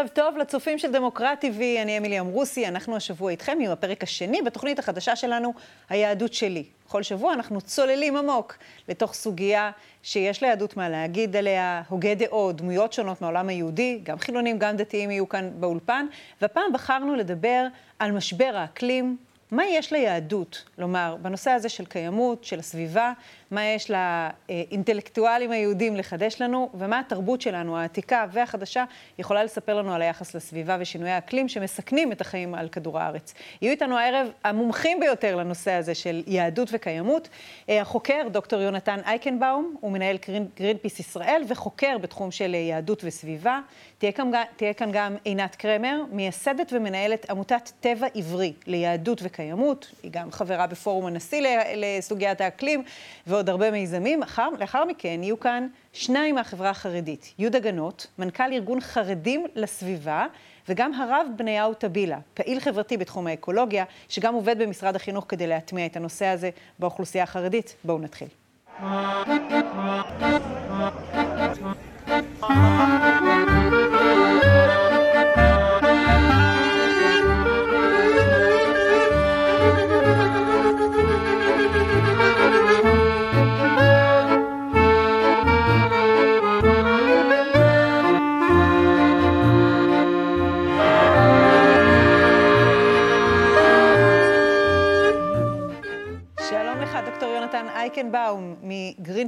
[0.00, 4.42] ערב טוב לצופים של דמוקרט TV, אני אמילי אמרוסי, אנחנו השבוע איתכם עם הפרק השני
[4.42, 5.54] בתוכנית החדשה שלנו,
[5.88, 6.64] היהדות שלי.
[6.86, 8.56] בכל שבוע אנחנו צוללים עמוק
[8.88, 9.70] לתוך סוגיה
[10.02, 15.10] שיש ליהדות מה להגיד עליה, הוגי דעות, דמויות שונות מהעולם היהודי, גם חילונים, גם דתיים
[15.10, 16.06] יהיו כאן באולפן,
[16.40, 17.66] והפעם בחרנו לדבר
[17.98, 19.16] על משבר האקלים,
[19.50, 23.12] מה יש ליהדות לומר בנושא הזה של קיימות, של הסביבה,
[23.50, 28.84] מה יש לאינטלקטואלים היהודים לחדש לנו, ומה התרבות שלנו, העתיקה והחדשה,
[29.18, 33.34] יכולה לספר לנו על היחס לסביבה ושינויי האקלים שמסכנים את החיים על כדור הארץ.
[33.62, 37.28] יהיו איתנו הערב המומחים ביותר לנושא הזה של יהדות וקיימות,
[37.68, 43.60] החוקר דוקטור יונתן אייקנבאום, הוא מנהל גרין, גרינפיס ישראל וחוקר בתחום של יהדות וסביבה.
[43.98, 49.39] תהיה כאן, תהיה כאן גם עינת קרמר, מייסדת ומנהלת עמותת טבע עברי ליהדות וקיימות,
[50.02, 52.82] היא גם חברה בפורום הנשיא לסוגיית האקלים,
[53.26, 54.20] ועוד הרבה מיזמים.
[54.20, 60.26] לאחר, לאחר מכן יהיו כאן שניים מהחברה החרדית, יהודה גנות, מנכ"ל ארגון חרדים לסביבה,
[60.68, 65.96] וגם הרב בניהו טבילה, פעיל חברתי בתחום האקולוגיה, שגם עובד במשרד החינוך כדי להטמיע את
[65.96, 67.76] הנושא הזה באוכלוסייה החרדית.
[67.84, 68.28] בואו נתחיל.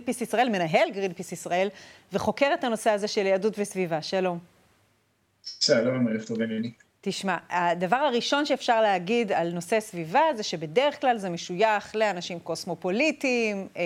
[0.03, 1.69] מגרינפיס ישראל, מנהל גרינפיס ישראל,
[2.13, 4.03] וחוקר את הנושא הזה של יהדות וסביבה.
[4.03, 4.39] שלום.
[5.61, 6.73] שלום, ערב טוב ענייני.
[7.01, 13.69] תשמע, הדבר הראשון שאפשר להגיד על נושא סביבה זה שבדרך כלל זה משוייך לאנשים קוסמופוליטיים,
[13.77, 13.83] אה,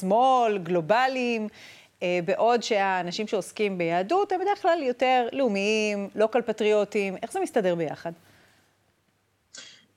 [0.00, 1.48] שמאל, גלובליים,
[2.02, 7.16] אה, בעוד שהאנשים שעוסקים ביהדות הם בדרך כלל יותר לאומיים, לוקל פטריוטים.
[7.22, 8.12] איך זה מסתדר ביחד?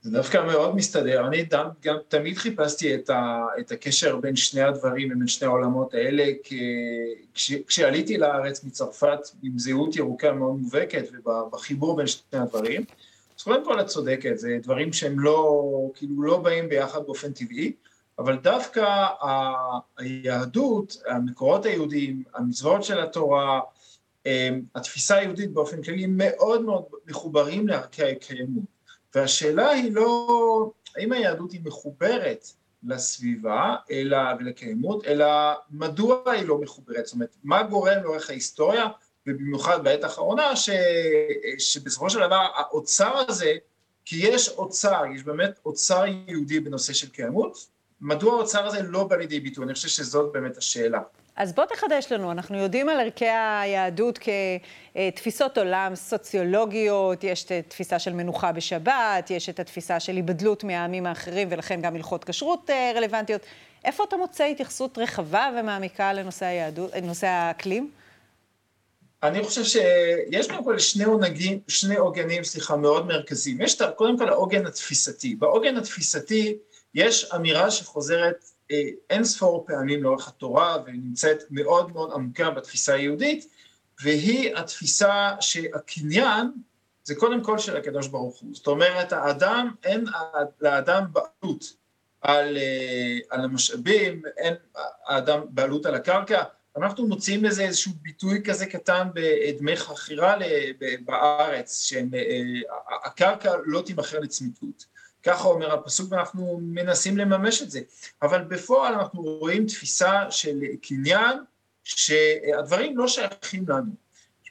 [0.06, 1.26] זה דווקא מאוד מסתדר.
[1.26, 5.94] אני גם, גם תמיד חיפשתי את, ה, את הקשר בין שני הדברים ובין שני העולמות
[5.94, 6.24] האלה,
[7.34, 12.84] כש, כשעליתי לארץ מצרפת עם זהות ירוקה מאוד מובהקת ובחיבור בין שני הדברים,
[13.38, 15.62] אז קודם כל את צודקת, זה דברים שהם לא,
[15.94, 17.72] כאילו לא באים ביחד באופן טבעי,
[18.18, 19.06] אבל דווקא
[19.98, 23.60] היהדות, המקורות היהודיים, המצוות של התורה,
[24.74, 28.75] התפיסה היהודית באופן כללי מאוד מאוד מחוברים לערכי הקיימות.
[29.16, 32.46] והשאלה היא לא האם היהדות היא מחוברת
[32.84, 35.26] לסביבה אלא ולקיימות, אלא
[35.70, 38.86] מדוע היא לא מחוברת, זאת אומרת, מה גורם לאורך ההיסטוריה,
[39.26, 40.70] ובמיוחד בעת האחרונה, ש,
[41.58, 43.52] שבסופו של דבר האוצר הזה,
[44.04, 47.66] כי יש אוצר, יש באמת אוצר יהודי בנושא של קיימות,
[48.00, 49.64] מדוע האוצר הזה לא בא לידי ביטוי?
[49.64, 51.00] אני חושב שזאת באמת השאלה.
[51.36, 57.98] אז בוא תחדש לנו, אנחנו יודעים על ערכי היהדות כתפיסות עולם סוציולוגיות, יש את התפיסה
[57.98, 62.92] של מנוחה בשבת, יש את התפיסה של היבדלות מהעמים האחרים ולכן גם הלכות כשרות אה,
[62.94, 63.40] רלוונטיות.
[63.84, 67.90] איפה אתה מוצא התייחסות רחבה ומעמיקה לנושא היהדות, לנושא האקלים?
[69.22, 73.60] אני חושב שיש קודם כל שני עוגנים, שני עוגנים, סליחה, מאוד מרכזיים.
[73.60, 75.34] יש קודם כל העוגן התפיסתי.
[75.34, 76.56] בעוגן התפיסתי
[76.94, 78.44] יש אמירה שחוזרת
[79.10, 83.48] אין ספור פעמים לאורך התורה ונמצאת מאוד מאוד עמוקה בתפיסה היהודית
[84.02, 86.52] והיא התפיסה שהקניין
[87.04, 88.54] זה קודם כל של הקדוש ברוך הוא.
[88.54, 90.04] זאת אומרת האדם, אין
[90.60, 91.76] לאדם בעלות
[92.20, 94.54] על, אה, על המשאבים, אין
[95.06, 96.42] האדם בעלות על הקרקע,
[96.76, 100.36] אנחנו מוצאים לזה איזשהו ביטוי כזה קטן בדמי חכירה
[101.04, 104.95] בארץ, שהקרקע לא תימכר לצמיתות.
[105.26, 107.80] ככה אומר הפסוק ואנחנו מנסים לממש את זה,
[108.22, 111.38] אבל בפועל אנחנו רואים תפיסה של קניין
[111.84, 113.92] שהדברים לא שייכים לנו.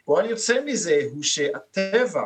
[0.06, 2.24] פועל יוצא מזה הוא שהטבע,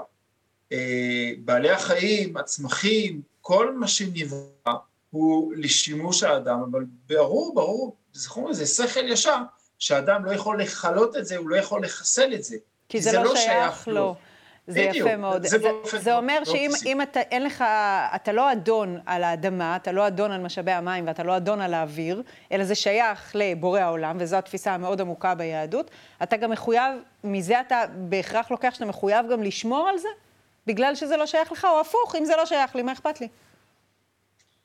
[0.71, 4.73] אה, בעלי החיים, הצמחים, כל מה שנברא
[5.09, 9.37] הוא לשימוש האדם, אבל ברור, ברור, זכרו, זה שכל ישר,
[9.79, 12.57] שהאדם לא יכול לכלות את זה, הוא לא יכול לחסל את זה.
[12.89, 13.93] כי זה, זה לא, לא שייך, שייך לו.
[13.93, 14.15] לו.
[14.69, 15.45] זה בדיוק, יפה מאוד.
[15.45, 17.63] זה, זה, זה, זה אומר שאם אם אתה, אין לך,
[18.15, 21.73] אתה לא אדון על האדמה, אתה לא אדון על משאבי המים ואתה לא אדון על
[21.73, 25.91] האוויר, אלא זה שייך לבורא העולם, וזו התפיסה המאוד עמוקה ביהדות,
[26.23, 26.93] אתה גם מחויב,
[27.23, 30.09] מזה אתה בהכרח לוקח שאתה מחויב גם לשמור על זה?
[30.67, 33.27] בגלל שזה לא שייך לך, או הפוך, אם זה לא שייך לי, מה אכפת לי?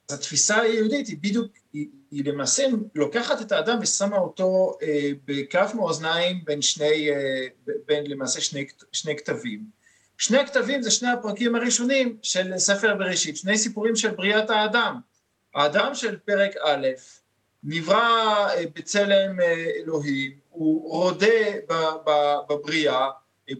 [0.08, 2.64] אז התפיסה היהודית היא בדיוק, היא, היא למעשה
[2.94, 7.46] לוקחת את האדם ושמה אותו אה, בכף מאזניים בין שני, אה,
[7.86, 9.83] בין למעשה שני, שני כתבים.
[10.18, 15.00] שני הכתבים זה שני הפרקים הראשונים של ספר בראשית, שני סיפורים של בריאת האדם.
[15.54, 16.86] האדם של פרק א'
[17.64, 21.26] נברא אה, בצלם אה, אלוהים, הוא רודה
[22.48, 23.10] בבריאה,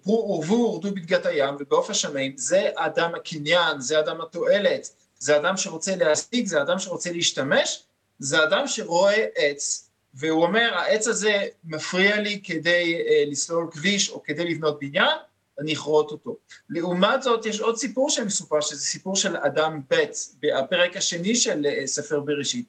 [0.03, 5.57] פרו ורבו ורדו בדגת הים ובעוף השמיים, זה אדם הקניין, זה אדם התועלת, זה אדם
[5.57, 7.83] שרוצה להשיג, זה אדם שרוצה להשתמש,
[8.19, 14.23] זה אדם שרואה עץ, והוא אומר, העץ הזה מפריע לי כדי uh, לסלול כביש או
[14.23, 15.19] כדי לבנות בניין,
[15.61, 16.37] אני אכרות אותו.
[16.69, 20.05] לעומת זאת, יש עוד סיפור שמסופר, שזה סיפור של אדם ב',
[20.41, 22.67] בפרק השני של uh, ספר בראשית.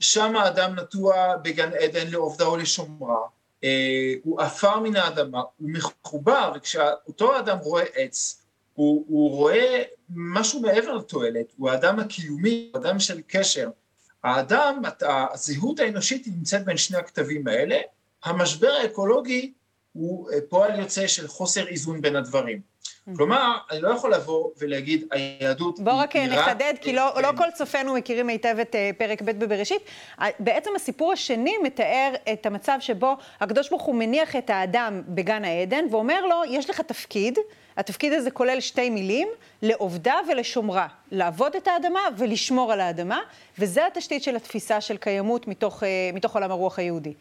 [0.00, 3.16] שם האדם נטוע בגן עדן לעובדה ולשומרה,
[3.60, 3.64] uh,
[4.22, 8.42] הוא עפר מן האדמה, הוא מחובר, וכשאותו אדם רואה עץ,
[8.74, 13.70] הוא, הוא רואה משהו מעבר לתועלת, הוא האדם הקיומי, הוא אדם של קשר.
[14.24, 17.78] האדם, הזהות האנושית נמצאת בין שני הכתבים האלה,
[18.24, 19.52] המשבר האקולוגי
[19.98, 22.58] הוא אה, פועל יוצא של חוסר איזון בין הדברים.
[22.58, 23.16] Mm-hmm.
[23.16, 27.94] כלומר, אני לא יכול לבוא ולהגיד, היהדות בוא רק נחדד, כי לא, לא כל צופינו
[27.94, 29.82] מכירים היטב את אה, פרק ב' בבראשית.
[30.38, 35.84] בעצם הסיפור השני מתאר את המצב שבו הקדוש ברוך הוא מניח את האדם בגן העדן,
[35.90, 37.38] ואומר לו, יש לך תפקיד,
[37.76, 39.28] התפקיד הזה כולל שתי מילים,
[39.62, 40.86] לעובדה ולשומרה.
[41.10, 43.20] לעבוד את האדמה ולשמור על האדמה,
[43.58, 47.14] וזה התשתית של התפיסה של קיימות מתוך, אה, מתוך עולם הרוח היהודי.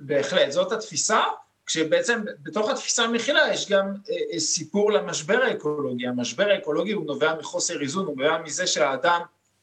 [0.00, 1.20] בהחלט, זאת התפיסה,
[1.68, 6.06] כשבעצם בתוך התפיסה המכילה יש גם אה, אה, סיפור למשבר האקולוגי.
[6.06, 9.20] המשבר האקולוגי הוא נובע מחוסר איזון, הוא נובע מזה שהאדם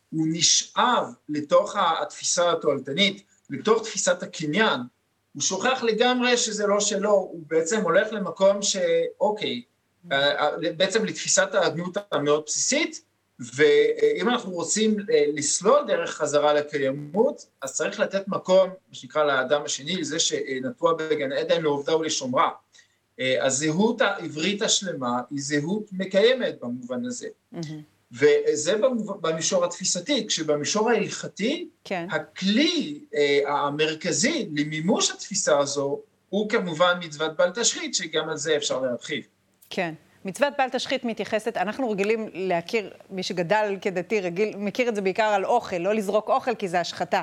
[0.10, 4.80] הוא נשאב לתוך התפיסה התועלתנית, לתוך תפיסת הקניין,
[5.34, 9.62] הוא שוכח לגמרי שזה לא שלו, הוא בעצם הולך למקום שאוקיי,
[10.12, 13.02] אה, בעצם לתפיסת הדמות המאוד בסיסית,
[13.40, 19.62] ואם אנחנו רוצים אה, לסלול דרך חזרה לקיימות, אז צריך לתת מקום, מה שנקרא לאדם
[19.66, 22.50] השני, לזה שנטוע בגן עדן לעובדה ולשומרה.
[23.20, 27.28] אה, הזהות העברית השלמה היא זהות מקיימת במובן הזה.
[27.54, 27.58] Mm-hmm.
[28.12, 28.76] וזה
[29.22, 32.08] במישור התפיסתי, כשבמישור ההלכתי, כן.
[32.12, 36.00] הכלי אה, המרכזי למימוש התפיסה הזו
[36.30, 39.24] הוא כמובן מצוות בל תשחית, שגם על זה אפשר להרחיב.
[39.70, 39.94] כן.
[40.26, 45.24] מצוות בל תשחית מתייחסת, אנחנו רגילים להכיר, מי שגדל כדתי רגיל, מכיר את זה בעיקר
[45.24, 47.22] על אוכל, לא לזרוק אוכל כי זה השחתה.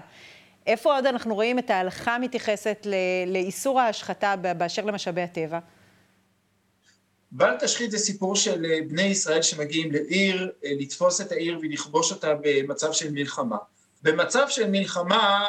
[0.66, 2.87] איפה עוד אנחנו רואים את ההלכה מתייחסת
[3.26, 5.58] לאיסור ההשחתה באשר למשאבי הטבע?
[7.32, 12.12] בל תשחית זה סיפור של אה, בני ישראל שמגיעים לעיר, אה, לתפוס את העיר ולכבוש
[12.12, 13.56] אותה במצב של מלחמה.
[14.02, 15.44] במצב של מלחמה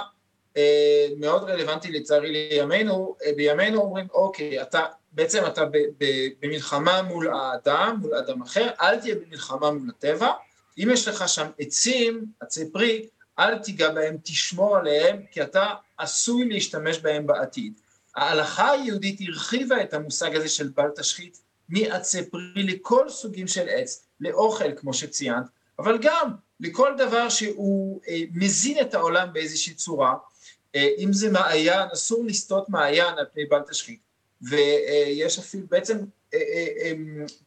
[0.58, 6.06] אה, מאוד רלוונטי לצערי לימינו, בימינו אומרים אוקיי, אתה בעצם אתה ב, ב,
[6.42, 10.32] במלחמה מול האדם, מול אדם אחר, אל תהיה במלחמה מול הטבע,
[10.78, 13.08] אם יש לך שם עצים, עצי פרי,
[13.40, 17.74] אל תיגע בהם, תשמור עליהם, כי אתה עשוי להשתמש בהם בעתיד.
[18.16, 24.06] ההלכה היהודית הרחיבה את המושג הזה של בל תשחית מעצי פרי לכל סוגים של עץ,
[24.20, 25.46] לאוכל כמו שציינת,
[25.80, 26.30] אבל גם
[26.60, 30.14] לכל דבר שהוא אה, מזין את העולם באיזושהי צורה,
[30.76, 34.00] אה, אם זה מעיין, אסור לסטות מעיין על פני בל תשחית.
[34.50, 35.98] ויש אפילו בעצם
[36.34, 36.94] אה, אה, אה,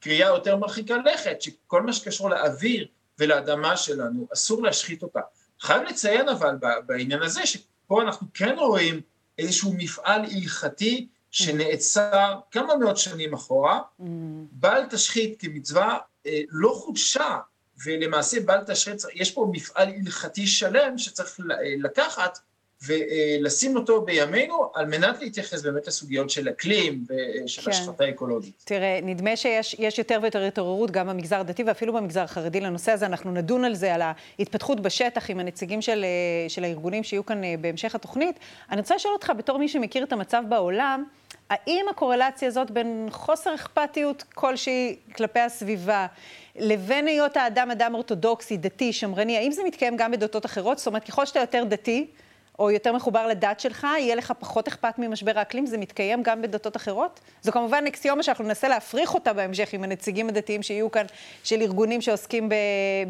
[0.01, 2.87] קריאה יותר מרחיקה לכת, שכל מה שקשור לאוויר
[3.19, 5.21] ולאדמה שלנו, אסור להשחית אותה.
[5.61, 6.57] חייב לציין אבל
[6.87, 9.01] בעניין הזה, שפה אנחנו כן רואים
[9.39, 14.05] איזשהו מפעל הלכתי שנעצר כמה מאות שנים אחורה, mm.
[14.53, 15.99] בל תשחית כמצווה
[16.49, 17.39] לא חודשה,
[17.85, 21.41] ולמעשה בל תשחית, יש פה מפעל הלכתי שלם שצריך
[21.79, 22.39] לקחת
[22.87, 27.05] ולשים אותו בימינו על מנת להתייחס באמת לסוגיות של אקלים
[27.45, 27.71] ושל כן.
[27.71, 28.55] השחתה אקולוגית.
[28.65, 33.07] תראה, נדמה שיש יותר ויותר התעוררות גם במגזר הדתי ואפילו במגזר החרדי לנושא הזה.
[33.07, 36.05] אנחנו נדון על זה, על ההתפתחות בשטח עם הנציגים של,
[36.49, 38.39] של הארגונים שיהיו כאן אה, בהמשך התוכנית.
[38.71, 41.05] אני רוצה לשאול אותך, בתור מי שמכיר את המצב בעולם,
[41.51, 46.07] האם הקורלציה הזאת בין חוסר אכפתיות כלשהי כלפי הסביבה,
[46.57, 50.79] לבין היות האדם אדם אורתודוקסי, דתי, שמרני, האם זה מתקיים גם בדתות אחרות?
[50.79, 52.07] זאת אומרת, ככל שאתה יותר דתי,
[52.59, 56.77] או יותר מחובר לדת שלך, יהיה לך פחות אכפת ממשבר האקלים, זה מתקיים גם בדתות
[56.77, 57.21] אחרות?
[57.43, 61.07] זו כמובן אקסיומה שאנחנו ננסה להפריך אותה בהמשך עם הנציגים הדתיים שיהיו כאן,
[61.45, 62.49] של ארגונים שעוסקים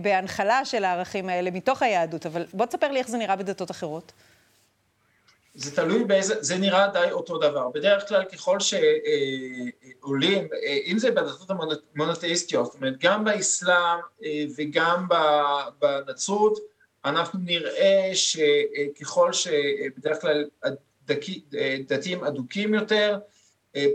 [0.03, 4.13] בהנחלה של הערכים האלה מתוך היהדות, אבל בוא תספר לי איך זה נראה בדתות אחרות.
[5.57, 7.69] זה תלוי באיזה, זה נראה די אותו דבר.
[7.75, 10.49] בדרך כלל ככל שעולים,
[10.87, 15.07] אם זה בדתות המונותאיסטיות, זאת אומרת גם באסלאם אה, וגם
[15.79, 16.59] בנצרות,
[17.07, 20.45] אנחנו נראה שככל שבדרך כלל
[21.87, 23.19] דתיים אדוקים יותר,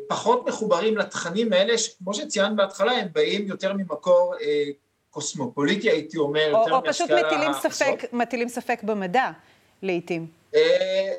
[0.08, 4.64] פחות מחוברים לתכנים האלה, שכמו שציינת בהתחלה, הם באים יותר ממקור אה,
[5.10, 9.32] קוסמופוליטי, הייתי אומר, או, יותר או פשוט מטילים ספק, מטילים ספק במדע,
[9.82, 10.28] לעיתים.
[10.56, 11.14] אה,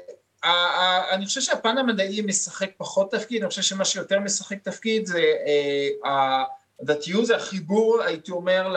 [1.11, 6.44] אני חושב שהפן המדעי משחק פחות תפקיד, אני חושב שמה שיותר משחק תפקיד זה אה,
[6.80, 8.76] הדתיות, זה החיבור, הייתי אומר,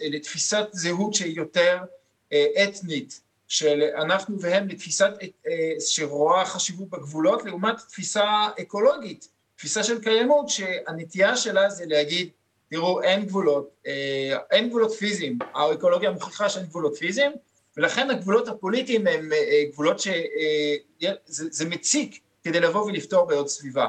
[0.00, 1.95] לתפיסת זהות שהיא יותר אה,
[2.32, 5.10] אתנית של אנחנו והם לתפיסת
[5.46, 12.28] אה, שרואה חשיבות בגבולות לעומת תפיסה אקולוגית תפיסה של קיימות שהנטייה שלה זה להגיד,
[12.70, 17.32] תראו, אין גבולות, אה, אין גבולות פיזיים, האקולוגיה מוכיחה שאין גבולות פיזיים,
[17.76, 23.86] ולכן הגבולות הפוליטיים הם אה, גבולות שזה אה, מציק כדי לבוא ולפתור בעיות סביבה.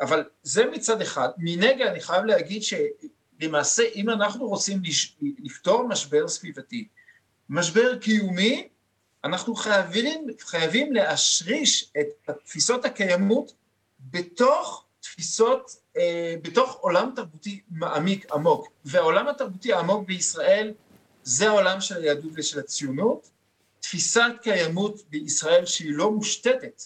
[0.00, 1.28] אבל זה מצד אחד.
[1.38, 2.62] מנגד אני חייב להגיד
[3.40, 4.82] שלמעשה אם אנחנו רוצים
[5.38, 6.88] לפתור משבר סביבתי,
[7.48, 8.68] משבר קיומי,
[9.24, 13.54] אנחנו חייבים, חייבים להשריש את תפיסות הקיימות
[14.00, 18.68] בתוך תפיסות, אה, בתוך עולם תרבותי מעמיק, עמוק.
[18.84, 20.72] והעולם התרבותי העמוק בישראל
[21.22, 23.30] זה העולם של היהדות ושל הציונות.
[23.80, 26.82] תפיסת קיימות בישראל שהיא לא מושתתת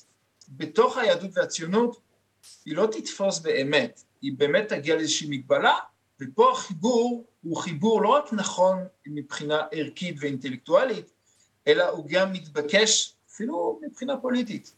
[0.48, 2.00] בתוך היהדות והציונות,
[2.64, 5.74] היא לא תתפוס באמת, היא באמת תגיע לאיזושהי מגבלה,
[6.20, 11.10] ופה החיבור הוא חיבור לא רק נכון מבחינה ערכית ואינטלקטואלית,
[11.66, 14.72] אלא הוא גם מתבקש אפילו מבחינה פוליטית.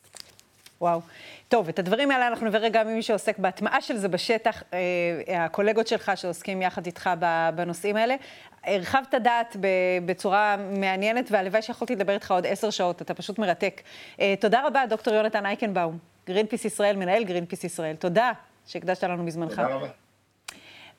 [0.80, 1.00] וואו.
[1.48, 5.86] טוב, את הדברים האלה אנחנו נברר גם ממי שעוסק בהטמעה של זה בשטח, אה, הקולגות
[5.86, 7.10] שלך שעוסקים יחד איתך
[7.54, 8.16] בנושאים האלה.
[8.64, 9.56] הרחבת דעת
[10.04, 13.82] בצורה מעניינת, והלוואי שיכולתי לדבר איתך עוד עשר שעות, אתה פשוט מרתק.
[14.20, 17.96] אה, תודה רבה, דוקטור יונתן אייקנבאום, גרינפיס ישראל, מנהל גרינפיס ישראל.
[17.96, 18.32] תודה
[18.66, 19.50] שהקדשת לנו מזמנך.
[19.50, 19.88] תודה רבה.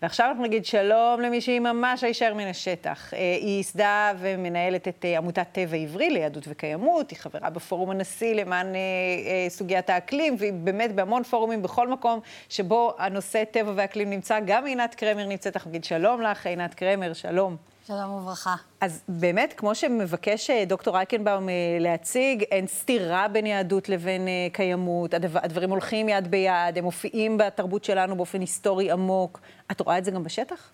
[0.02, 3.14] ועכשיו אנחנו נגיד שלום למי שהיא ממש הישר מן השטח.
[3.14, 8.36] אה, היא ייסדה ומנהלת את אה, עמותת טבע עברי ליהדות וקיימות, היא חברה בפורום הנשיא
[8.36, 14.40] למען אה, סוגיית האקלים, והיא באמת בהמון פורומים בכל מקום שבו הנושא טבע ואקלים נמצא.
[14.46, 17.71] גם עינת קרמר נמצאת, אנחנו נגיד שלום לך, עינת קרמר, שלום.
[17.92, 18.56] שלום וברכה.
[18.82, 24.48] אז באמת, כמו שמבקש אה, דוקטור אייקנבאום אה, להציג, אין סתירה בין יהדות לבין אה,
[24.54, 29.40] קיימות, הדבר, הדברים הולכים יד ביד, הם מופיעים בתרבות שלנו באופן היסטורי עמוק.
[29.72, 30.70] את רואה את זה גם בשטח?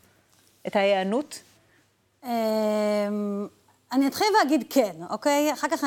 [0.67, 1.39] את ההיענות?
[2.23, 2.29] אמ,
[3.91, 5.53] אני אתחיל ואגיד כן, אוקיי?
[5.53, 5.83] אחר כך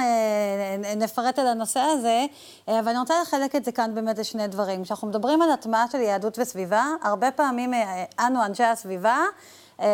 [0.97, 2.25] נפרט על הנושא הזה,
[2.69, 4.85] אבל אני רוצה לחלק את זה כאן באמת לשני דברים.
[4.85, 7.73] כשאנחנו מדברים על הטמעה של יהדות וסביבה, הרבה פעמים
[8.19, 9.19] אנו, אנשי הסביבה,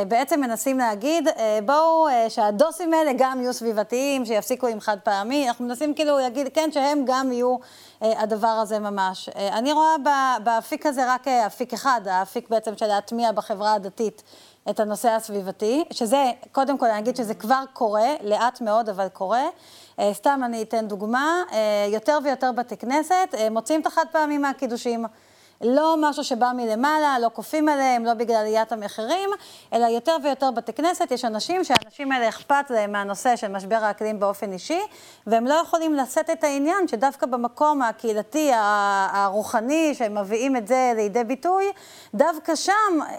[0.09, 5.49] בעצם מנסים להגיד, אה, בואו, אה, שהדוסים האלה גם יהיו סביבתיים, שיפסיקו עם חד פעמי,
[5.49, 7.57] אנחנו מנסים כאילו להגיד, כן, שהם גם יהיו
[8.01, 9.29] הדבר הזה ממש.
[9.29, 9.97] אני רואה
[10.45, 14.23] באפיק הזה רק אפיק אחד, האפיק בעצם של להטמיע בחברה הדתית
[14.71, 19.45] את הנושא הסביבתי, שזה, קודם כל אני אגיד שזה כבר קורה, לאט מאוד, אבל קורה.
[20.13, 21.43] סתם אני אתן דוגמה,
[21.93, 25.07] יותר ויותר בתי כנסת מוצאים את החד פעמי מהקידושים.
[25.61, 29.31] לא משהו שבא מלמעלה, לא כופים עליהם, לא בגלל עליית המחירים,
[29.73, 34.21] אלא יותר ויותר בתי כנסת, יש אנשים שהאנשים האלה אכפת להם מהנושא של משבר האקלים
[34.21, 34.81] באופן אישי,
[35.27, 41.25] והם לא יכולים לשאת את העניין שדווקא במקום הקהילתי, הרוחני, שהם מביאים את זה לידי
[41.25, 41.65] ביטוי,
[42.15, 42.73] דווקא שם,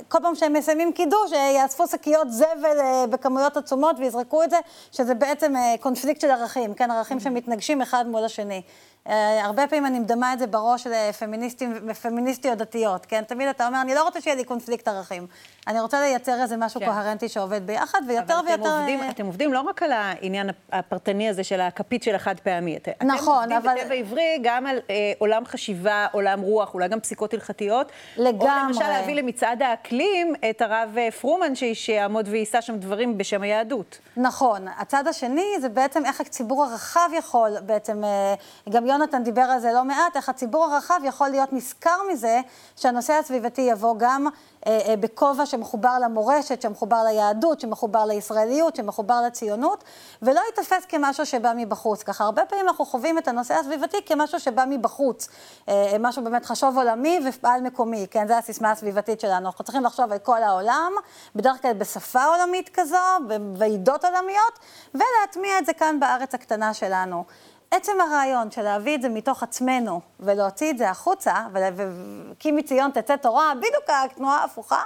[0.07, 4.57] כל פעם שהם מסיימים קידוש, אה, יאספו שקיות זבל אה, בכמויות עצומות ויזרקו את זה,
[4.91, 8.61] שזה בעצם אה, קונפליקט של ערכים, כן, ערכים שמתנגשים אחד מול השני.
[9.09, 13.23] אה, הרבה פעמים אני מדמה את זה בראש של פמיניסטים ופמיניסטיות דתיות, כן?
[13.23, 15.27] תמיד אתה אומר, אני לא רוצה שיהיה לי קונפליקט ערכים.
[15.67, 16.85] אני רוצה לייצר איזה משהו כן.
[16.85, 18.63] קוהרנטי שעובד ביחד, ויותר אבל ויותר...
[18.63, 22.77] אתם עובדים, אתם עובדים לא רק על העניין הפרטני הזה של הכפית של החד פעמי.
[23.01, 27.33] נכון, אתם עובדים בטבע עברי גם על אה, עולם חשיבה, עולם רוח, אולי גם פסיקות
[27.33, 27.91] הלכתיות.
[28.17, 28.49] לגמרי.
[28.49, 33.97] או למשל להביא למצעד האקלים את הרב אה, פרומן, שיעמוד ויישא שם דברים בשם היהדות.
[34.17, 34.67] נכון.
[34.77, 38.33] הצד השני זה בעצם איך הציבור הרחב יכול בעצם, אה,
[38.69, 42.41] גם יונתן דיבר על זה לא מעט, איך הציבור הרחב יכול להיות נשכר מזה
[42.75, 44.27] שהנושא הסביבתי יבוא גם
[44.67, 49.83] אה, אה, בכובע שמחובר למורשת, שמחובר ליהדות, שמחובר לישראליות, שמחובר לציונות,
[50.21, 52.03] ולא ייתפס כמשהו שבא מבחוץ.
[52.03, 55.27] ככה, הרבה פעמים אנחנו חווים את הנושא הסביבתי כמשהו שבא מבחוץ.
[55.69, 58.27] אה, משהו באמת חשוב עולמי ופעל מקומי, כן?
[58.27, 59.47] זו הסיסמה הסביבתית שלנו.
[59.47, 60.91] אנחנו צריכים לחשוב על כל העולם,
[61.35, 64.59] בדרך כלל בשפה עולמית כזו, בוועידות עולמיות,
[64.95, 67.23] ולהטמיע את זה כאן בארץ הקטנה שלנו.
[67.71, 73.15] עצם הרעיון של להביא את זה מתוך עצמנו ולהוציא את זה החוצה, וכי מציון תצא
[73.15, 74.83] תורה, בדיוק התנועה ההפוכה,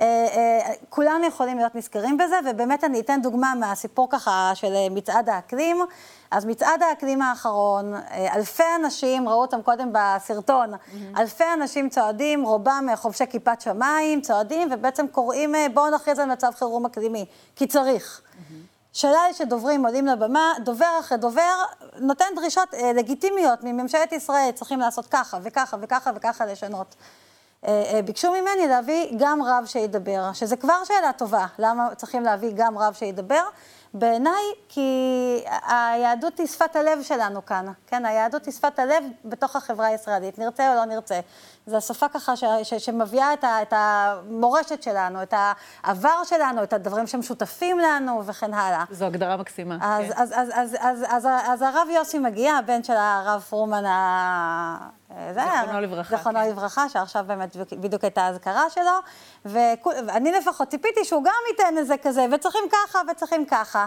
[0.00, 4.86] אה, אה, כולנו יכולים להיות נזכרים בזה, ובאמת אני אתן דוגמה מהסיפור ככה של אה,
[4.90, 5.76] מצעד האקלים.
[6.30, 7.94] אז מצעד האקלים האחרון,
[8.34, 11.20] אלפי אנשים, ראו אותם קודם בסרטון, mm-hmm.
[11.20, 16.86] אלפי אנשים צועדים, רובם חובשי כיפת שמיים, צועדים, ובעצם קוראים בואו נכריז על מצב חירום
[16.86, 18.20] אקלימי, כי צריך.
[18.20, 18.65] Mm-hmm.
[18.96, 21.54] שלל של דוברים עולים לבמה, דובר אחרי דובר
[21.98, 26.94] נותן דרישות אה, לגיטימיות מממשלת ישראל, צריכים לעשות ככה וככה וככה וככה לשנות.
[27.66, 32.50] אה, אה, ביקשו ממני להביא גם רב שידבר, שזה כבר שאלה טובה, למה צריכים להביא
[32.54, 33.42] גם רב שידבר?
[33.94, 34.90] בעיניי, כי
[35.68, 38.06] היהדות היא שפת הלב שלנו כאן, כן?
[38.06, 41.20] היהדות היא שפת הלב בתוך החברה הישראלית, נרצה או לא נרצה.
[41.66, 45.34] זו השפה ככה ש, ש, שמביאה את, ה, את המורשת שלנו, את
[45.84, 48.84] העבר שלנו, את הדברים שמשותפים לנו וכן הלאה.
[48.90, 49.78] זו הגדרה מקסימה.
[49.80, 50.12] אז, כן.
[50.16, 53.84] אז, אז, אז, אז, אז, אז, אז הרב יוסי מגיע, הבן של הרב פרומן
[55.34, 56.16] זכרונו לברכה.
[56.16, 56.48] זכרונו כן.
[56.50, 58.98] לברכה, שעכשיו באמת בדיוק הייתה האזכרה שלו,
[59.44, 63.86] ואני לפחות ציפיתי שהוא גם ייתן איזה כזה, וצריכים ככה וצריכים ככה.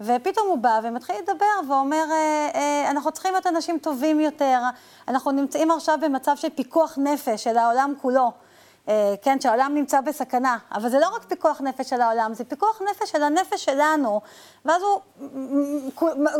[0.00, 4.60] ופתאום הוא בא ומתחיל לדבר ואומר, אה, אה, אנחנו צריכים להיות אנשים טובים יותר,
[5.08, 8.32] אנחנו נמצאים עכשיו במצב של פיקוח נפש של העולם כולו.
[8.88, 10.56] אה, כן, שהעולם נמצא בסכנה.
[10.72, 14.20] אבל זה לא רק פיקוח נפש של העולם, זה פיקוח נפש של הנפש שלנו.
[14.64, 15.00] ואז הוא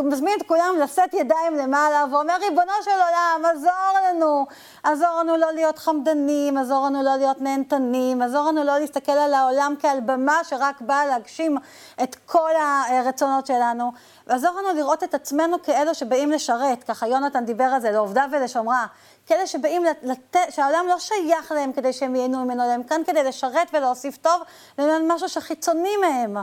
[0.05, 4.47] מזמין את כולם לשאת ידיים למעלה, ואומר, ריבונו של עולם, עזור לנו.
[4.83, 9.35] עזור לנו לא להיות חמדנים, עזור לנו לא להיות נהנתנים, עזור לנו לא להסתכל על
[9.35, 11.59] העולם כעל במה שרק באה להגשים
[12.03, 12.51] את כל
[12.91, 13.93] הרצונות שלנו.
[14.29, 18.87] עזור לנו לראות את עצמנו כאלו שבאים לשרת, ככה יונתן דיבר על זה, לעובדיו ולשומרה.
[19.29, 23.69] כאלה שבאים לתת, שהעולם לא שייך להם כדי שהם ייהנו ממנו, הם כאן כדי לשרת
[23.73, 24.43] ולהוסיף טוב,
[24.79, 26.37] לבין משהו שחיצוני מהם.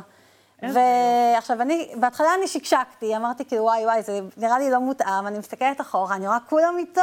[0.61, 5.39] ועכשיו אני, בהתחלה אני שקשקתי, אמרתי כאילו וואי וואי, זה נראה לי לא מותאם, אני
[5.39, 7.01] מסתכלת אחורה, אני רואה כולם איתו.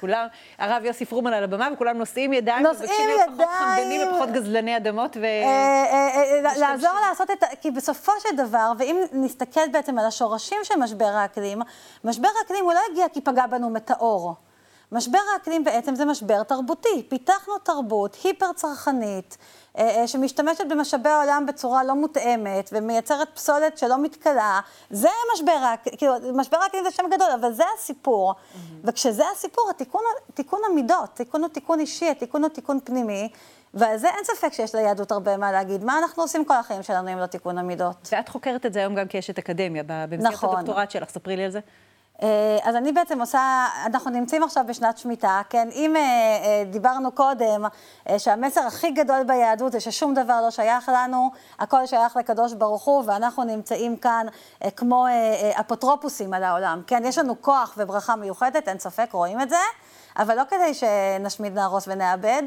[0.00, 0.26] כולם,
[0.58, 4.76] הרב יוסי פרומן על הבמה, וכולם נושאים ידיים, נושאים ידיים, להיות פחות חמדנים ופחות גזלני
[4.76, 5.24] אדמות, ו...
[5.24, 10.58] אה, אה, אה, לעזור לעשות את, כי בסופו של דבר, ואם נסתכל בעצם על השורשים
[10.62, 11.62] של משבר האקלים,
[12.04, 14.34] משבר האקלים הוא לא הגיע כי פגע בנו מטאור.
[14.92, 17.06] משבר האקלים בעצם זה משבר תרבותי.
[17.08, 19.36] פיתחנו תרבות היפר-צרכנית,
[19.78, 24.60] אה, אה, שמשתמשת במשאבי העולם בצורה לא מותאמת, ומייצרת פסולת שלא מתכלה.
[24.90, 28.32] זה משבר האקלים, כאילו, משבר האקלים זה שם גדול, אבל זה הסיפור.
[28.32, 28.58] Mm-hmm.
[28.84, 30.02] וכשזה הסיפור, התיקון,
[30.34, 33.28] תיקון המידות, תיקון הוא תיקון אישי, התיקון הוא תיקון פנימי.
[33.74, 35.84] ועל זה אין ספק שיש ליהדות הרבה מה להגיד.
[35.84, 38.08] מה אנחנו עושים כל החיים שלנו אם לא תיקון המידות?
[38.12, 40.56] ואת חוקרת את זה היום גם כאשת אקדמיה, במסגרת נכון.
[40.56, 41.60] הדוקטורט שלך, ספרי לי על זה.
[42.22, 45.68] אה, אז אני בעצם עושה, אנחנו נמצאים עכשיו בשנת שמיטה, כן?
[45.72, 47.64] אם אה, אה, דיברנו קודם
[48.18, 53.02] שהמסר הכי גדול ביהדות זה ששום דבר לא שייך לנו, הכל שייך לקדוש ברוך הוא,
[53.06, 54.26] ואנחנו נמצאים כאן
[54.76, 55.06] כמו
[55.60, 57.02] אפוטרופוסים על העולם, כן?
[57.04, 59.56] יש לנו כוח וברכה מיוחדת, אין ספק, רואים את זה,
[60.16, 62.42] אבל לא כדי שנשמיד, נהרוס ונאבד,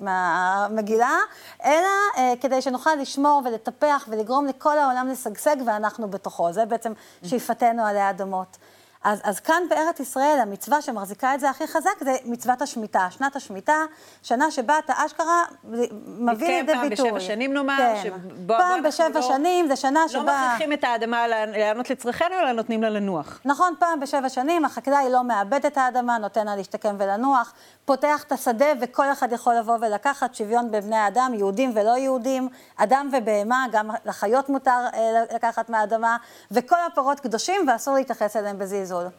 [0.00, 1.18] מהמגילה,
[1.64, 6.52] אלא אה, כדי שנוכל לשמור ולטפח ולגרום לכל העולם לשגשג ואנחנו בתוכו.
[6.52, 8.56] זה בעצם שאיפתנו עלי אדמות.
[9.04, 13.06] אז, אז כאן בארץ ישראל, המצווה שמחזיקה את זה הכי חזק זה מצוות השמיטה.
[13.10, 13.76] שנת השמיטה,
[14.22, 16.20] שנה שבה אתה אשכרה מביא לידי ביטוי.
[16.20, 18.00] מתקיים פעם בשבע שנים נאמר, כן.
[18.02, 20.22] שבו, פעם בשבע לא, שנים, זה שנה לא שבה...
[20.22, 23.40] לא מכריחים את האדמה לענות לצרכינו, אלא נותנים לה לנוח.
[23.44, 27.52] נכון, פעם בשבע שנים, החקלאי לא מאבד את האדמה, נותן לה להשתקם ולנוח,
[27.84, 32.48] פותח את השדה וכל אחד יכול לבוא ולקחת שוויון בין בני האדם, יהודים ולא יהודים,
[32.76, 36.16] אדם ובהמה, גם לחיות מותר אה, לקחת מהאדמה,
[36.50, 38.93] וכל הפרות קדושים ואסור להתייחס אליהם בזלזול.
[38.94, 39.10] זול.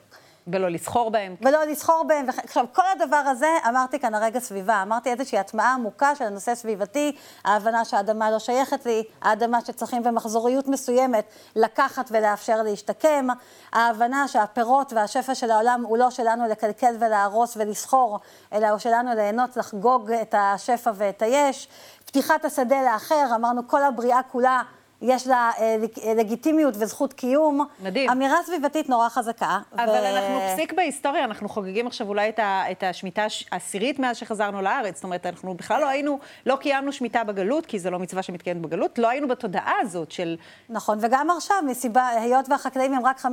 [0.47, 1.35] ולא לסחור בהם.
[1.41, 2.25] ולא לסחור בהם.
[2.29, 7.15] עכשיו, כל הדבר הזה, אמרתי כאן הרגע סביבה, אמרתי איזושהי הטמעה עמוקה של הנושא סביבתי,
[7.45, 13.27] ההבנה שהאדמה לא שייכת לי, האדמה שצריכים במחזוריות מסוימת לקחת ולאפשר להשתקם,
[13.73, 18.19] ההבנה שהפירות והשפע של העולם הוא לא שלנו לקלקל ולהרוס ולסחור,
[18.53, 21.67] אלא הוא שלנו ליהנות, לחגוג את השפע ואת היש.
[22.05, 24.61] פתיחת השדה לאחר, אמרנו כל הבריאה כולה
[25.05, 25.75] יש לה אה,
[26.15, 27.65] לגיטימיות וזכות קיום.
[27.79, 28.09] מדהים.
[28.09, 29.59] אמירה סביבתית נורא חזקה.
[29.73, 30.17] אבל ו...
[30.17, 34.95] אנחנו פסיק בהיסטוריה, אנחנו חוגגים עכשיו אולי את, ה, את השמיטה העשירית מאז שחזרנו לארץ.
[34.95, 38.61] זאת אומרת, אנחנו בכלל לא היינו, לא קיימנו שמיטה בגלות, כי זו לא מצווה שמתקיימת
[38.61, 40.37] בגלות, לא היינו בתודעה הזאת של...
[40.69, 43.27] נכון, וגם עכשיו, מסיבה, היות והחקלאים הם רק 5%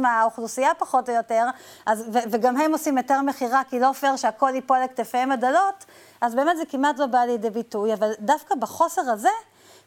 [0.00, 1.44] מהאוכלוסייה פחות או יותר,
[1.86, 5.84] אז, ו, וגם הם עושים יותר מכירה, כי לא פייר שהכל ייפול לכתפיהם הדלות,
[6.20, 9.28] אז באמת זה כמעט לא בא לידי ביטוי, אבל דווקא בחוסר הזה,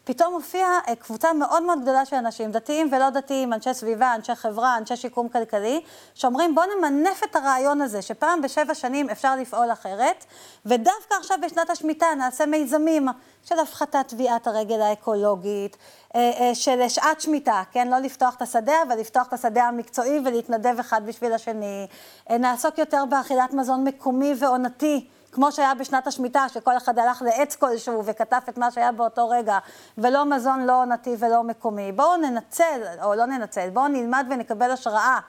[0.08, 4.36] פתאום הופיעה אה, קבוצה מאוד מאוד גדולה של אנשים, דתיים ולא דתיים, אנשי סביבה, אנשי
[4.36, 5.82] חברה, אנשי שיקום כלכלי,
[6.16, 10.26] שאומרים בואו נמנף את הרעיון הזה, שפעם בשבע שנים אפשר לפעול אחרת,
[10.66, 13.08] ודווקא עכשיו בשנת השמיטה נעשה מיזמים
[13.44, 15.78] של הפחתת טביעת הרגל האקולוגית,
[16.16, 17.88] אה, אה, של שעת שמיטה, כן?
[17.88, 21.88] לא לפתוח את השדה, אבל לפתוח את השדה המקצועי ולהתנדב אחד בשביל השני.
[22.30, 25.08] נעסוק יותר באכילת מזון מקומי ועונתי.
[25.32, 29.58] כמו שהיה בשנת השמיטה, שכל אחד הלך לעץ כלשהו וכתב את מה שהיה באותו רגע,
[29.98, 31.92] ולא מזון לא עונתי ולא מקומי.
[31.92, 35.20] בואו ננצל, או לא ננצל, בואו נלמד ונקבל השראה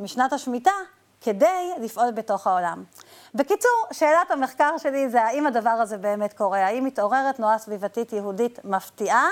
[0.00, 0.70] משנת השמיטה
[1.20, 2.84] כדי לפעול בתוך העולם.
[3.34, 8.64] בקיצור, שאלת המחקר שלי זה האם הדבר הזה באמת קורה, האם מתעוררת תנועה סביבתית יהודית
[8.64, 9.28] מפתיעה?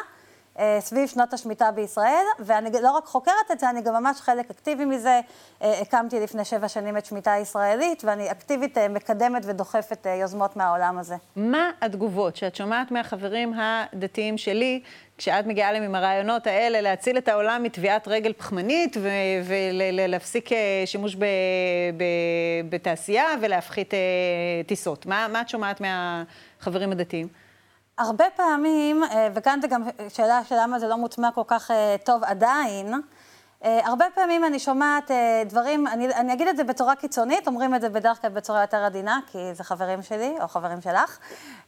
[0.59, 4.51] אה, סביב שנות השמיטה בישראל, ואני לא רק חוקרת את זה, אני גם ממש חלק
[4.51, 5.21] אקטיבי מזה.
[5.63, 10.99] אה, הקמתי לפני שבע שנים את שמיטה הישראלית, ואני אקטיבית אה, מקדמת ודוחפת יוזמות מהעולם
[10.99, 11.15] הזה.
[11.37, 14.81] מה התגובות שאת שומעת מהחברים הדתיים שלי,
[15.19, 18.97] כשאת מגיעה להם עם הרעיונות האלה להציל את העולם מטביעת רגל פחמנית
[19.45, 20.51] ולהפסיק
[20.87, 21.17] שימוש
[22.69, 23.95] בתעשייה ולהפחית
[24.67, 25.07] טיסות?
[25.07, 27.46] מה, מה את שומעת מהחברים הדתיים?
[27.99, 31.97] הרבה פעמים, אה, וכאן זה גם שאלה של למה זה לא מוטמע כל כך אה,
[32.05, 32.95] טוב עדיין,
[33.63, 37.81] הרבה פעמים אני שומעת אה, דברים, אני, אני אגיד את זה בצורה קיצונית, אומרים את
[37.81, 41.19] זה בדרך כלל בצורה יותר עדינה, כי זה חברים שלי או חברים שלך.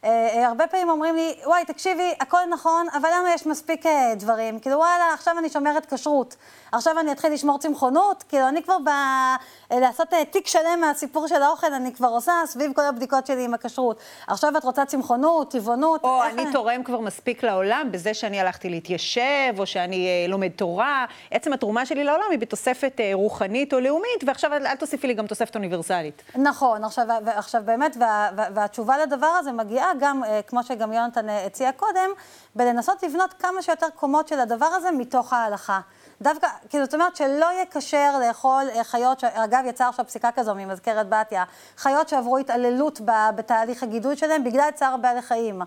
[0.03, 4.59] אה, הרבה פעמים אומרים לי, וואי, תקשיבי, הכל נכון, אבל לנו יש מספיק דברים.
[4.59, 6.35] כאילו, וואלה, עכשיו אני שומרת כשרות.
[6.71, 9.35] עכשיו אני אתחיל לשמור צמחונות, כאילו, אני כבר באה
[9.71, 13.99] לעשות תיק שלם מהסיפור של האוכל, אני כבר עושה סביב כל הבדיקות שלי עם הכשרות.
[14.27, 16.03] עכשיו את רוצה צמחונות, טבעונות.
[16.03, 21.05] או אני אני תורם כבר מספיק לעולם בזה שאני הלכתי להתיישב, או שאני לומד תורה.
[21.31, 25.27] עצם התרומה שלי לעולם היא בתוספת אה, רוחנית או לאומית, ועכשיו אל תוסיפי לי גם
[25.27, 26.23] תוספת אוניברסלית.
[26.35, 31.29] נכון, עכשיו, עכשיו באמת, וה, וה, והתשובה לדבר הזה מגיעה גם, אה, כמו שגם יונתן
[31.29, 32.09] אה, הציע קודם,
[32.55, 35.79] בלנסות לבנות כמה שיותר קומות של הדבר הזה מתוך ההלכה.
[36.21, 39.23] דווקא, כאילו, זאת אומרת שלא יהיה כשר לאכול חיות, ש...
[39.23, 41.43] אגב, יצא עכשיו פסיקה כזו ממזכרת בתיה,
[41.77, 43.01] חיות שעברו התעללות
[43.35, 45.61] בתהליך הגידול שלהם בגלל צער בעלי חיים.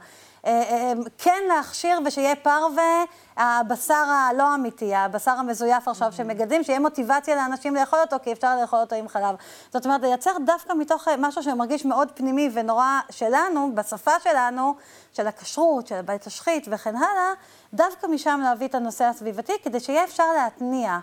[0.46, 3.04] אה, אה, כן להכשיר ושיהיה פרווה,
[3.36, 6.16] הבשר הלא אמיתי, הבשר המזויף עכשיו mm-hmm.
[6.16, 9.34] שמגדלים, שיהיה מוטיבציה לאנשים לאכול אותו, כי אפשר לאכול אותו עם חלב.
[9.72, 14.74] זאת אומרת, לייצר דווקא מתוך אה, משהו שמרגיש מאוד פנימי ונורא שלנו, בשפה שלנו,
[15.12, 17.32] של הכשרות, של בית השחית וכן הלאה,
[17.74, 20.98] דווקא משם להביא את הנושא הסביבתי, כדי שיהיה אפשר להתניע.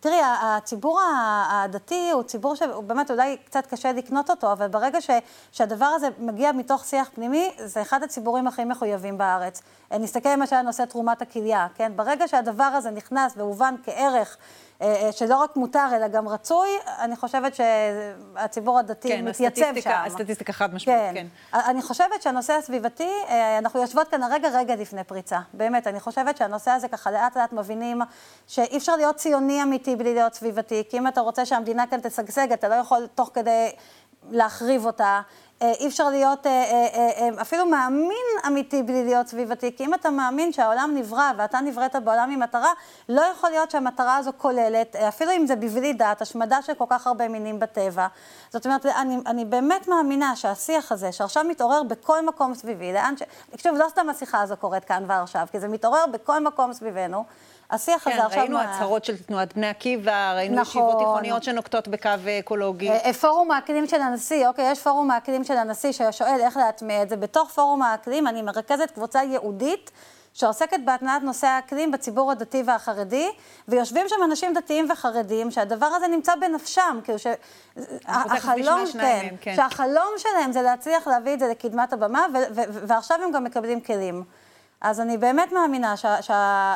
[0.00, 1.00] תראי, הציבור
[1.50, 5.10] הדתי הוא ציבור שבאמת אולי קצת קשה לקנות אותו, אבל ברגע ש,
[5.52, 9.62] שהדבר הזה מגיע מתוך שיח פנימי, זה אחד הציבורים הכי מחויבים בארץ.
[9.92, 11.92] נסתכל למשל על נושא תרומת הכליה, כן?
[11.96, 14.36] ברגע שהדבר הזה נכנס והובן כערך אה, אה,
[15.10, 16.68] שלא רק מותר, אלא גם רצוי,
[17.00, 19.80] אני חושבת שהציבור הדתי כן, מתייצב שם.
[19.80, 21.26] כן, הסטטיסטיקה חד משמעית, כן.
[21.52, 21.58] כן.
[21.70, 25.38] אני חושבת שהנושא הסביבתי, אה, אנחנו יושבות כאן הרגע רגע לפני פריצה.
[25.52, 28.02] באמת, אני חושבת שהנושא הזה ככה לאט לאט מבינים
[28.46, 32.52] שאי אפשר להיות ציוני אמיתי בלי להיות סביבתי, כי אם אתה רוצה שהמדינה כאן תשגשג,
[32.52, 33.70] אתה לא יכול תוך כדי
[34.30, 35.20] להחריב אותה.
[35.62, 36.52] אה, אי אפשר להיות אה,
[36.94, 41.96] אה, אפילו מאמין אמיתי בלי להיות סביבתי, כי אם אתה מאמין שהעולם נברא ואתה נבראת
[41.96, 42.72] בעולם עם מטרה,
[43.08, 47.06] לא יכול להיות שהמטרה הזו כוללת, אפילו אם זה בבלי דעת, השמדה של כל כך
[47.06, 48.06] הרבה מינים בטבע.
[48.50, 53.22] זאת אומרת, אני, אני באמת מאמינה שהשיח הזה, שעכשיו מתעורר בכל מקום סביבי, לאן ש...
[53.50, 57.24] תקשיב, לא סתם השיחה הזו קורית כאן ועכשיו, כי זה מתעורר בכל מקום סביבנו.
[57.72, 58.30] השיח הזה כן, עכשיו...
[58.30, 60.82] כן, ראינו הצהרות של תנועת בני עקיבא, ראינו נכון.
[60.82, 62.90] ישיבות תיכוניות שנוקטות בקו אקולוגי.
[62.90, 67.02] אה, אה, פורום האקלים של הנשיא, אוקיי, יש פורום האקלים של הנשיא ששואל איך להטמיע
[67.02, 67.16] את זה.
[67.16, 69.90] בתוך פורום האקלים אני מרכזת קבוצה ייעודית.
[70.34, 73.28] שעוסקת בהתנעת נושא האקלים בציבור הדתי והחרדי,
[73.68, 77.26] ויושבים שם אנשים דתיים וחרדים, שהדבר הזה נמצא בנפשם, כאילו ש...
[78.06, 82.26] החלום, כן, כן, שהחלום שלהם זה להצליח להביא את זה לקדמת הבמה,
[82.72, 84.24] ועכשיו הם גם מקבלים כלים.
[84.82, 85.94] אז אני באמת מאמינה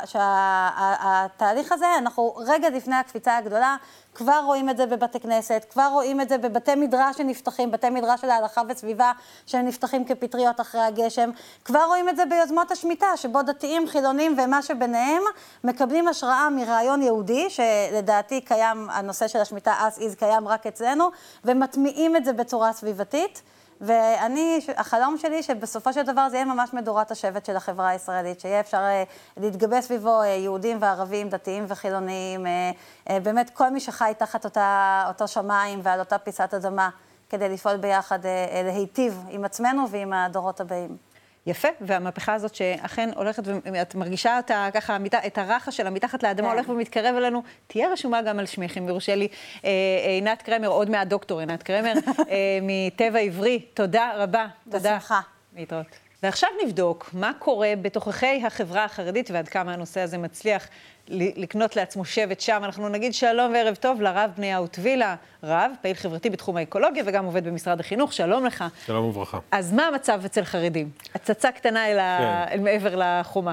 [0.05, 3.77] שהתהליך הזה, אנחנו רגע לפני הקפיצה הגדולה,
[4.15, 8.21] כבר רואים את זה בבתי כנסת, כבר רואים את זה בבתי מדרש שנפתחים, בתי מדרש
[8.21, 9.13] של ההלכה וסביבה
[9.47, 11.31] שנפתחים כפטריות אחרי הגשם,
[11.65, 15.23] כבר רואים את זה ביוזמות השמיטה, שבו דתיים, חילונים ומה שביניהם
[15.65, 21.11] מקבלים השראה מרעיון יהודי, שלדעתי קיים, הנושא של השמיטה as is קיים רק אצלנו,
[21.45, 23.43] ומטמיעים את זה בצורה סביבתית.
[23.81, 28.61] ואני, החלום שלי שבסופו של דבר זה יהיה ממש מדורת השבט של החברה הישראלית, שיהיה
[28.61, 29.05] אפשר אה,
[29.37, 35.29] להתגבש סביבו אה, יהודים וערבים, דתיים וחילונים, אה, באמת כל מי שחי תחת אותה, אותו
[35.29, 36.91] שמיים ועל אותה פיסת אדמה,
[37.31, 38.19] כדי לפעול ביחד,
[38.65, 40.97] להיטיב עם עצמנו ועם הדורות הבאים.
[41.47, 46.55] יפה, והמהפכה הזאת שאכן הולכת, ואת מרגישה אותה ככה, את הרחש שלה מתחת לאדמה, כן.
[46.55, 49.29] הולך ומתקרב אלינו, תהיה רשומה גם על שמך, אם יורשה לי.
[49.65, 49.71] אה,
[50.07, 51.93] עינת קרמר, עוד מעט דוקטור עינת קרמר,
[52.31, 54.47] אה, מטבע עברי, תודה רבה.
[54.71, 54.97] תודה.
[54.97, 55.21] בשמחה.
[55.57, 56.06] להתראות.
[56.27, 60.69] ועכשיו נבדוק מה קורה בתוככי החברה החרדית ועד כמה הנושא הזה מצליח
[61.09, 62.61] לקנות לעצמו שבט שם.
[62.65, 67.49] אנחנו נגיד שלום וערב טוב לרב בניהו טבילה, רב, פעיל חברתי בתחום האקולוגיה וגם עובד
[67.49, 68.13] במשרד החינוך.
[68.13, 68.65] שלום לך.
[68.87, 69.39] שלום וברכה.
[69.51, 70.91] אז מה המצב אצל חרדים?
[71.15, 72.53] הצצה קטנה אל, כן.
[72.53, 73.53] אל מעבר לחומה.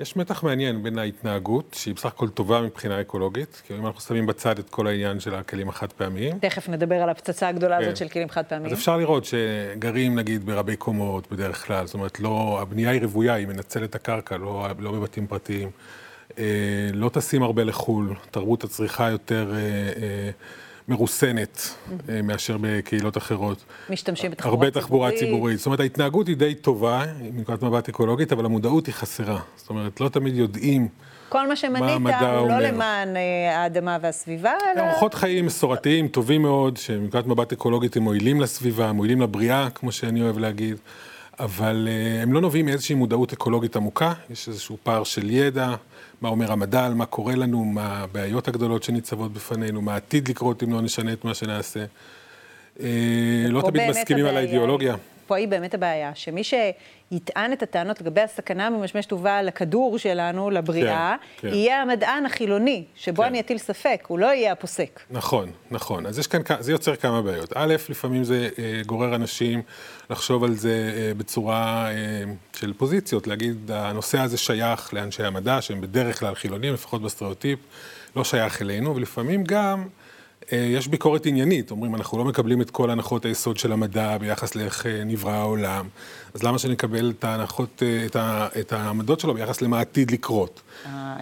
[0.00, 4.26] יש מתח מעניין בין ההתנהגות, שהיא בסך הכל טובה מבחינה אקולוגית, כי אם אנחנו שמים
[4.26, 6.38] בצד את כל העניין של הכלים החד פעמיים.
[6.38, 7.84] תכף נדבר על הפצצה הגדולה כן.
[7.84, 8.72] הזאת של כלים חד פעמיים.
[8.72, 13.34] אז אפשר לראות שגרים נגיד ברבי קומות בדרך כלל, זאת אומרת, לא, הבנייה היא רוויה,
[13.34, 15.70] היא מנצלת את הקרקע, לא, לא בבתים פרטיים.
[16.38, 16.44] אה,
[16.92, 19.58] לא טסים הרבה לחו"ל, תרבות הצריכה יותר אה,
[20.02, 20.30] אה,
[20.88, 22.12] מרוסנת mm-hmm.
[22.22, 23.64] מאשר בקהילות אחרות.
[23.90, 24.76] משתמשים בתחבורה ציבורית.
[24.76, 25.58] הרבה תחבורה ציבורית.
[25.58, 29.40] זאת אומרת, ההתנהגות היא די טובה, מנקודת מבט אקולוגית, אבל המודעות היא חסרה.
[29.56, 30.88] זאת אומרת, לא תמיד יודעים...
[31.28, 33.08] כל מה שמנית הוא לא למען
[33.52, 34.82] האדמה והסביבה, אלא...
[34.82, 40.22] אורחות חיים מסורתיים, טובים מאוד, שמנקודת מבט אקולוגית הם מועילים לסביבה, מועילים לבריאה, כמו שאני
[40.22, 40.76] אוהב להגיד,
[41.40, 41.88] אבל
[42.22, 45.74] הם לא נובעים מאיזושהי מודעות אקולוגית עמוקה, יש איזשהו פער של ידע,
[46.24, 50.62] מה אומר המדע על מה קורה לנו, מה הבעיות הגדולות שניצבות בפנינו, מה עתיד לקרות
[50.62, 51.84] אם לא נשנה את מה שנעשה.
[52.80, 52.86] אה,
[53.48, 54.94] לא תמיד מסכימים על האידיאולוגיה.
[55.26, 61.16] פה היא באמת הבעיה, שמי שיטען את הטענות לגבי הסכנה הממשמשת ובאה לכדור שלנו, לבריאה,
[61.36, 61.54] כן, כן.
[61.54, 63.28] יהיה המדען החילוני, שבו כן.
[63.28, 65.00] אני אטיל ספק, הוא לא יהיה הפוסק.
[65.10, 66.06] נכון, נכון.
[66.06, 67.52] אז יש כאן, זה יוצר כמה בעיות.
[67.54, 69.62] א', לפעמים זה אה, גורר אנשים
[70.10, 71.94] לחשוב על זה אה, בצורה אה,
[72.56, 77.58] של פוזיציות, להגיד, הנושא הזה שייך לאנשי המדע, שהם בדרך כלל חילונים, לפחות בסטריאוטיפ,
[78.16, 79.84] לא שייך אלינו, ולפעמים גם...
[80.52, 84.54] אה, יש ביקורת עניינית, אומרים, אנחנו לא מקבלים את כל הנחות היסוד של המדע ביחס
[84.54, 85.88] לאיך אה, נברא העולם,
[86.34, 90.60] אז למה שנקבל את ההנחות, אה, את, ה, את העמדות שלו ביחס למה עתיד לקרות?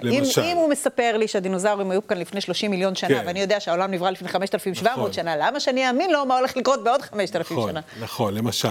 [0.03, 0.41] למשל.
[0.41, 3.23] אם, אם הוא מספר לי שהדינוזאורים היו כאן לפני 30 מיליון שנה, כן.
[3.27, 5.13] ואני יודע שהעולם נברא לפני 5,700 נכון.
[5.13, 7.81] שנה, למה שאני אאמין לו מה הולך לקרות בעוד 5,000 נכון, שנה?
[8.01, 8.69] נכון, למשל.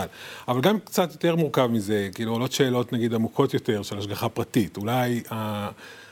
[0.47, 4.77] אבל גם קצת יותר מורכב מזה, כאילו עולות שאלות נגיד עמוקות יותר של השגחה פרטית.
[4.77, 5.23] אולי...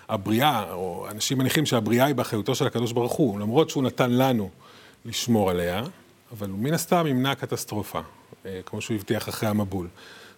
[0.09, 4.49] הבריאה, או אנשים מניחים שהבריאה היא באחריותו של הקדוש ברוך הוא, למרות שהוא נתן לנו
[5.05, 5.83] לשמור עליה,
[6.31, 7.99] אבל הוא מן הסתם ימנע קטסטרופה,
[8.45, 9.87] אה, כמו שהוא הבטיח אחרי המבול,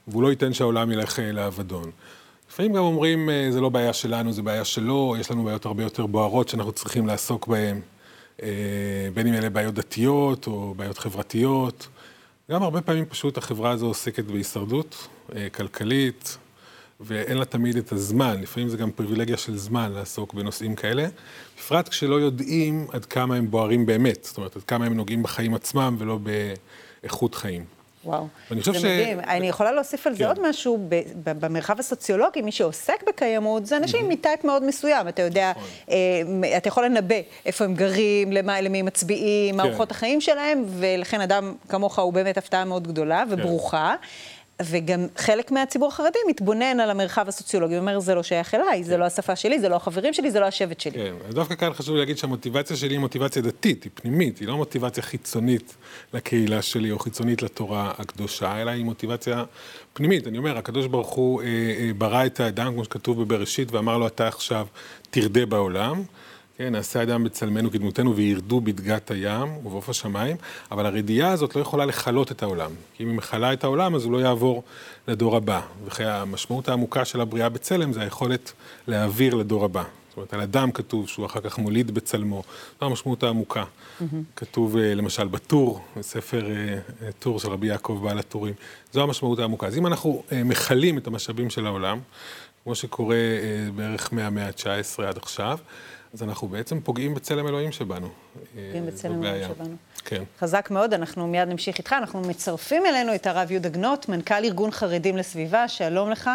[0.08, 1.92] והוא לא ייתן שהעולם ילך אה, לאבדון.
[2.50, 5.84] לפעמים גם אומרים, אה, זה לא בעיה שלנו, זה בעיה שלו, יש לנו בעיות הרבה
[5.84, 7.82] יותר בוערות שאנחנו צריכים לעסוק בהן,
[9.14, 11.88] בין אם אלה בעיות דתיות או בעיות חברתיות.
[12.52, 15.08] גם הרבה פעמים פשוט החברה הזו עוסקת בהישרדות
[15.54, 16.38] כלכלית,
[17.04, 21.08] ואין לה תמיד את הזמן, לפעמים זה גם פריבילגיה של זמן לעסוק בנושאים כאלה,
[21.58, 25.54] בפרט כשלא יודעים עד כמה הם בוערים באמת, זאת אומרת, עד כמה הם נוגעים בחיים
[25.54, 26.20] עצמם ולא
[27.04, 27.66] באיכות חיים.
[28.06, 28.78] וואו, זה ש...
[28.78, 29.20] מדהים.
[29.20, 30.26] אני יכולה להוסיף על זה כן.
[30.26, 30.88] עוד משהו,
[31.24, 35.08] במרחב הסוציולוגי, מי שעוסק בקיימות, זה אנשים מטייפ מאוד מסוים.
[35.08, 35.64] אתה יודע, נכון.
[36.44, 39.70] אה, אתה יכול לנבא איפה הם גרים, למה, למי הם מצביעים, מה כן.
[39.70, 43.96] אורחות החיים שלהם, ולכן אדם כמוך הוא באמת הפתעה מאוד גדולה וברוכה.
[44.02, 44.08] כן.
[44.66, 49.06] וגם חלק מהציבור החרדי מתבונן על המרחב הסוציולוגי, ואומר, זה לא שייך אליי, זה לא
[49.06, 50.92] השפה שלי, זה לא החברים שלי, זה לא השבט שלי.
[50.94, 55.04] כן, דווקא כאן חשוב להגיד שהמוטיבציה שלי היא מוטיבציה דתית, היא פנימית, היא לא מוטיבציה
[55.04, 55.76] חיצונית
[56.14, 59.44] לקהילה שלי או חיצונית לתורה הקדושה, אלא היא מוטיבציה
[59.94, 60.28] פנימית.
[60.28, 64.08] אני אומר, הקדוש ברוך הוא אה, אה, ברא את האדם, כמו שכתוב בבראשית, ואמר לו,
[64.08, 64.68] אתה עכשיו
[65.10, 66.04] תרדה בעולם.
[66.62, 70.38] כן, נעשה אדם בצלמנו כדמותנו וירדו בדגת הים ובעוף השמיים,
[70.72, 72.72] אבל הרדיעה הזאת לא יכולה לכלות את העולם.
[72.94, 74.64] כי אם היא מכלה את העולם, אז הוא לא יעבור
[75.08, 75.62] לדור הבא.
[75.86, 78.52] וכי המשמעות העמוקה של הבריאה בצלם זה היכולת
[78.88, 79.84] להעביר לדור הבא.
[80.10, 82.44] זאת אומרת, על אדם כתוב שהוא אחר כך מוליד בצלמו.
[82.80, 83.64] זו המשמעות העמוקה.
[83.64, 84.04] Mm-hmm.
[84.36, 88.54] כתוב אה, למשל בטור, בספר אה, טור של רבי יעקב בעל הטורים.
[88.94, 89.68] זו המשמעות העמוקה.
[89.68, 92.00] אז אם אנחנו אה, מכלים את המשאבים של העולם,
[92.64, 93.18] כמו שקורה
[93.76, 95.58] בערך מהמאה ה-19 עד עכשיו,
[96.14, 98.10] אז אנחנו בעצם פוגעים בצלם אלוהים שבנו.
[98.56, 99.76] פוגעים אה, בצלם אלוהים שבנו.
[100.06, 100.24] כן.
[100.40, 101.94] חזק מאוד, אנחנו מיד נמשיך איתך.
[101.94, 106.30] אנחנו מצרפים אלינו את הרב יהודה גנות, מנכ"ל ארגון חרדים לסביבה, שלום לך.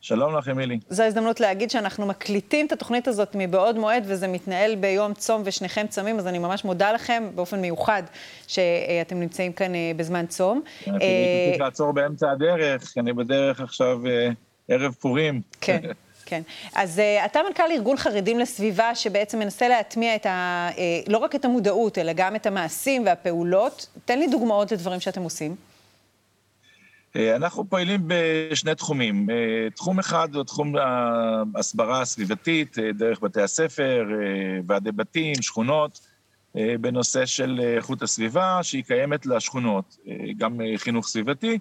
[0.00, 0.78] שלום לך, אמילי.
[0.88, 5.86] זו הזדמנות להגיד שאנחנו מקליטים את התוכנית הזאת מבעוד מועד, וזה מתנהל ביום צום ושניכם
[5.86, 8.02] צמים, אז אני ממש מודה לכם באופן מיוחד
[8.46, 10.62] שאתם נמצאים כאן אה, בזמן צום.
[10.86, 14.28] אני צריך לעצור באמצע הדרך, אני בדרך עכשיו אה,
[14.68, 15.40] ערב פורים.
[15.60, 15.80] כן.
[16.32, 16.42] כן.
[16.74, 21.34] אז uh, אתה מנכ"ל ארגון חרדים לסביבה, שבעצם מנסה להטמיע את ה, uh, לא רק
[21.34, 23.86] את המודעות, אלא גם את המעשים והפעולות.
[24.04, 25.56] תן לי דוגמאות לדברים שאתם עושים.
[27.16, 29.26] אה, אנחנו פועלים בשני תחומים.
[29.76, 30.74] תחום אחד הוא תחום
[31.54, 34.04] ההסברה הסביבתית, דרך בתי הספר,
[34.66, 36.00] ועדי בתים, שכונות,
[36.54, 39.96] בנושא של איכות הסביבה, שהיא קיימת לשכונות,
[40.36, 41.58] גם חינוך סביבתי.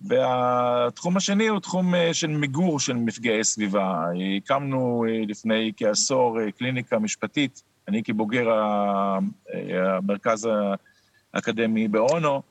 [0.00, 4.04] והתחום השני הוא תחום אה, של מיגור של מפגעי סביבה.
[4.36, 8.48] הקמנו אה, לפני כעשור אה, קליניקה משפטית, אני כבוגר
[9.74, 10.48] המרכז
[11.34, 12.42] האקדמי באונו,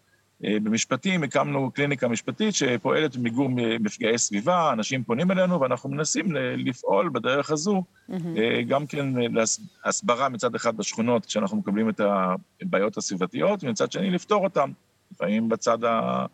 [0.42, 7.52] במשפטים הקמנו קליניקה משפטית שפועלת במיגור מפגעי סביבה, אנשים פונים אלינו ואנחנו מנסים לפעול בדרך
[7.52, 8.14] הזו, mm-hmm.
[8.68, 9.06] גם כן
[9.86, 12.02] להסברה מצד אחד בשכונות כשאנחנו מקבלים את
[12.62, 14.72] הבעיות הסביבתיות, ומצד שני לפתור אותן,
[15.12, 16.26] לפעמים בצד ה...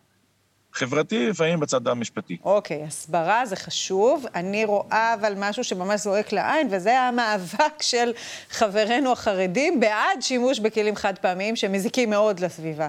[0.74, 2.36] חברתי, לפעמים בצד המשפטי.
[2.44, 4.26] אוקיי, okay, הסברה זה חשוב.
[4.34, 8.12] אני רואה אבל משהו שממש זועק לעין, וזה המאבק של
[8.50, 12.88] חברינו החרדים בעד שימוש בכלים חד פעמיים שמזיקים מאוד לסביבה.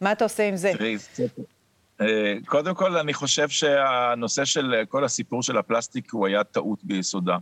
[0.00, 0.72] מה אתה עושה עם זה?
[0.78, 0.96] תראי,
[2.00, 7.36] אה, קודם כל, אני חושב שהנושא של כל הסיפור של הפלסטיק הוא היה טעות ביסודה.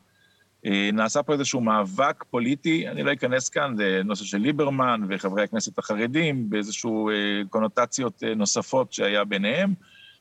[0.66, 5.44] אה, נעשה פה איזשהו מאבק פוליטי, אני לא אכנס כאן, זה נושא של ליברמן וחברי
[5.44, 7.14] הכנסת החרדים, באיזשהו אה,
[7.50, 9.74] קונוטציות אה, נוספות שהיה ביניהם,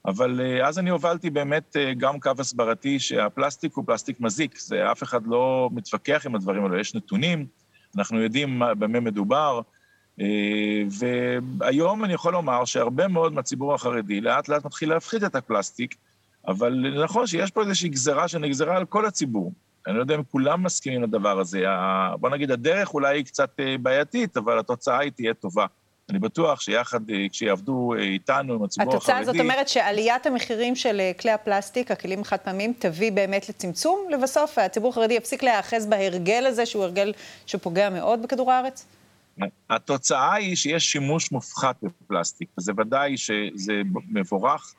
[0.06, 5.28] אבל אז אני הובלתי באמת גם קו הסברתי שהפלסטיק הוא פלסטיק מזיק, זה אף אחד
[5.28, 7.46] לא מתווכח עם הדברים האלו, יש נתונים,
[7.98, 9.62] אנחנו יודעים במה מדובר,
[10.90, 15.96] והיום אני יכול לומר שהרבה מאוד מהציבור החרדי לאט לאט מתחיל להפחית את הפלסטיק,
[16.48, 19.54] אבל נכון שיש פה איזושהי גזרה שנגזרה על כל הציבור.
[19.88, 21.64] אני לא יודע אם כולם מסכימים לדבר הזה.
[22.20, 25.66] בוא נגיד, הדרך אולי היא קצת אה, בעייתית, אבל התוצאה היא תהיה טובה.
[26.10, 28.98] אני בטוח שיחד, אה, כשיעבדו אה, איתנו, עם הציבור החרדי...
[28.98, 34.58] התוצאה הזאת אומרת שעליית המחירים של כלי הפלסטיק, הכלים החד פעמים, תביא באמת לצמצום לבסוף?
[34.58, 37.14] הציבור החרדי יפסיק להיאחז בהרגל הזה, שהוא הרגל
[37.46, 38.86] שפוגע מאוד בכדור הארץ?
[39.70, 44.74] התוצאה היא שיש שימוש מופחת בפלסטיק, וזה ודאי שזה מבורך,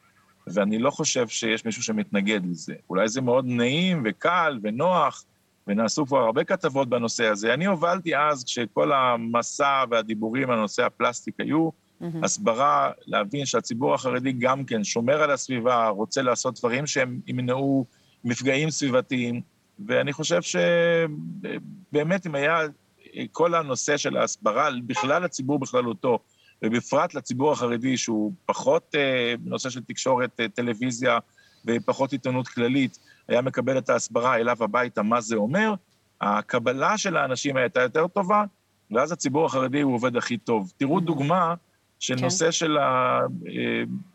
[0.54, 2.74] ואני לא חושב שיש מישהו שמתנגד לזה.
[2.90, 5.24] אולי זה מאוד נעים וקל ונוח,
[5.66, 7.54] ונעשו כבר הרבה כתבות בנושא הזה.
[7.54, 12.04] אני הובלתי אז, כשכל המסע והדיבורים על נושא הפלסטיק היו, mm-hmm.
[12.22, 17.86] הסברה, להבין שהציבור החרדי גם כן שומר על הסביבה, רוצה לעשות דברים שהם ימנעו
[18.24, 19.40] מפגעים סביבתיים,
[19.86, 20.40] ואני חושב
[21.92, 22.60] שבאמת אם היה
[23.32, 26.18] כל הנושא של ההסברה, בכלל הציבור בכללותו,
[26.64, 31.18] ובפרט לציבור החרדי, שהוא פחות אה, נושא של תקשורת, אה, טלוויזיה
[31.66, 35.74] ופחות עיתונות כללית, היה מקבל את ההסברה אליו הביתה, מה זה אומר,
[36.20, 38.44] הקבלה של האנשים הייתה יותר טובה,
[38.90, 40.72] ואז הציבור החרדי הוא עובד הכי טוב.
[40.76, 41.00] תראו mm-hmm.
[41.00, 41.54] דוגמה
[41.98, 42.24] של כן.
[42.24, 42.76] נושא של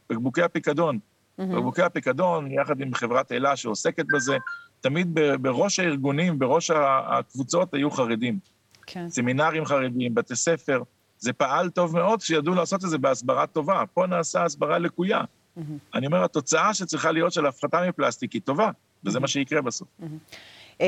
[0.10, 0.96] בקבוקי הפיקדון.
[0.98, 1.44] Mm-hmm.
[1.44, 4.38] בקבוקי הפיקדון, יחד עם חברת אלה שעוסקת בזה,
[4.82, 8.40] תמיד בראש הארגונים, בראש הקבוצות היו חרדים.
[8.86, 9.10] כן.
[9.10, 10.84] סמינרים חרדיים, בתי ספר.
[11.24, 13.84] זה פעל טוב מאוד כשידעו לעשות את זה בהסברה טובה.
[13.94, 15.22] פה נעשה הסברה לקויה.
[15.22, 15.62] Mm-hmm.
[15.94, 18.70] אני אומר, התוצאה שצריכה להיות של הפחתה מפלסטיק היא טובה,
[19.04, 19.22] וזה mm-hmm.
[19.22, 19.88] מה שיקרה בסוף.
[20.02, 20.36] Mm-hmm.
[20.78, 20.84] Uh,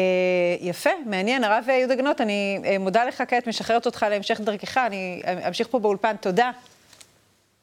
[0.61, 1.43] יפה, מעניין.
[1.43, 5.79] הרב יהודה גנות, אני uh, מודה לך כעת, משחררת אותך להמשך דרכך, אני אמשיך פה
[5.79, 6.15] באולפן.
[6.21, 6.51] תודה.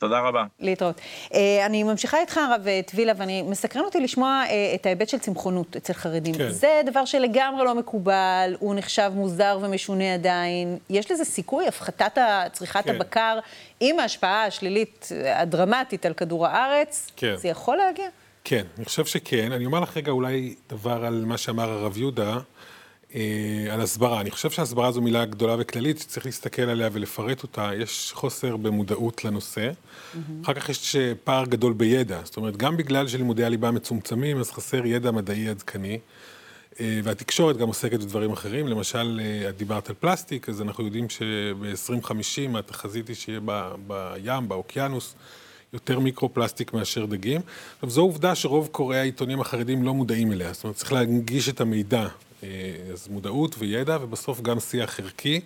[0.02, 0.44] תודה רבה.
[0.60, 1.00] להתראות.
[1.34, 5.76] אה, אני ממשיכה איתך, הרב טבילה, ואני, מסקרן אותי לשמוע אה, את ההיבט של צמחונות
[5.76, 6.34] אצל חרדים.
[6.34, 6.50] כן.
[6.50, 10.78] זה דבר שלגמרי לא מקובל, הוא נחשב מוזר ומשונה עדיין.
[10.90, 12.18] יש לזה סיכוי, הפחתת
[12.52, 12.94] צריכת כן.
[12.94, 13.38] הבקר,
[13.80, 17.36] עם ההשפעה השלילית הדרמטית על כדור הארץ, כן.
[17.36, 18.08] זה יכול להגיע?
[18.44, 19.52] כן, אני חושב שכן.
[19.52, 22.38] אני אומר לך רגע אולי דבר על מה שאמר הרב יהודה.
[23.14, 24.20] אה, על הסברה.
[24.20, 27.70] אני חושב שהסברה זו מילה גדולה וכללית, שצריך להסתכל עליה ולפרט אותה.
[27.78, 29.70] יש חוסר במודעות לנושא.
[29.70, 30.18] Mm-hmm.
[30.44, 32.20] אחר כך יש פער גדול בידע.
[32.24, 35.98] זאת אומרת, גם בגלל שלימודי הליבה מצומצמים, אז חסר ידע מדעי עדכני.
[36.80, 38.68] אה, והתקשורת גם עוסקת בדברים אחרים.
[38.68, 43.40] למשל, אה, את דיברת על פלסטיק, אז אנחנו יודעים שב-2050 התחזית היא שיהיה
[43.86, 45.14] בים, באוקיינוס,
[45.72, 47.40] יותר מיקרו-פלסטיק מאשר דגים.
[47.74, 50.52] עכשיו, זו עובדה שרוב קוראי העיתונים החרדים לא מודעים אליה.
[50.52, 52.08] זאת אומרת, צריך להנגיש את המידע אה,
[52.92, 55.40] אז מודעות וידע, ובסוף גם שיח ערכי,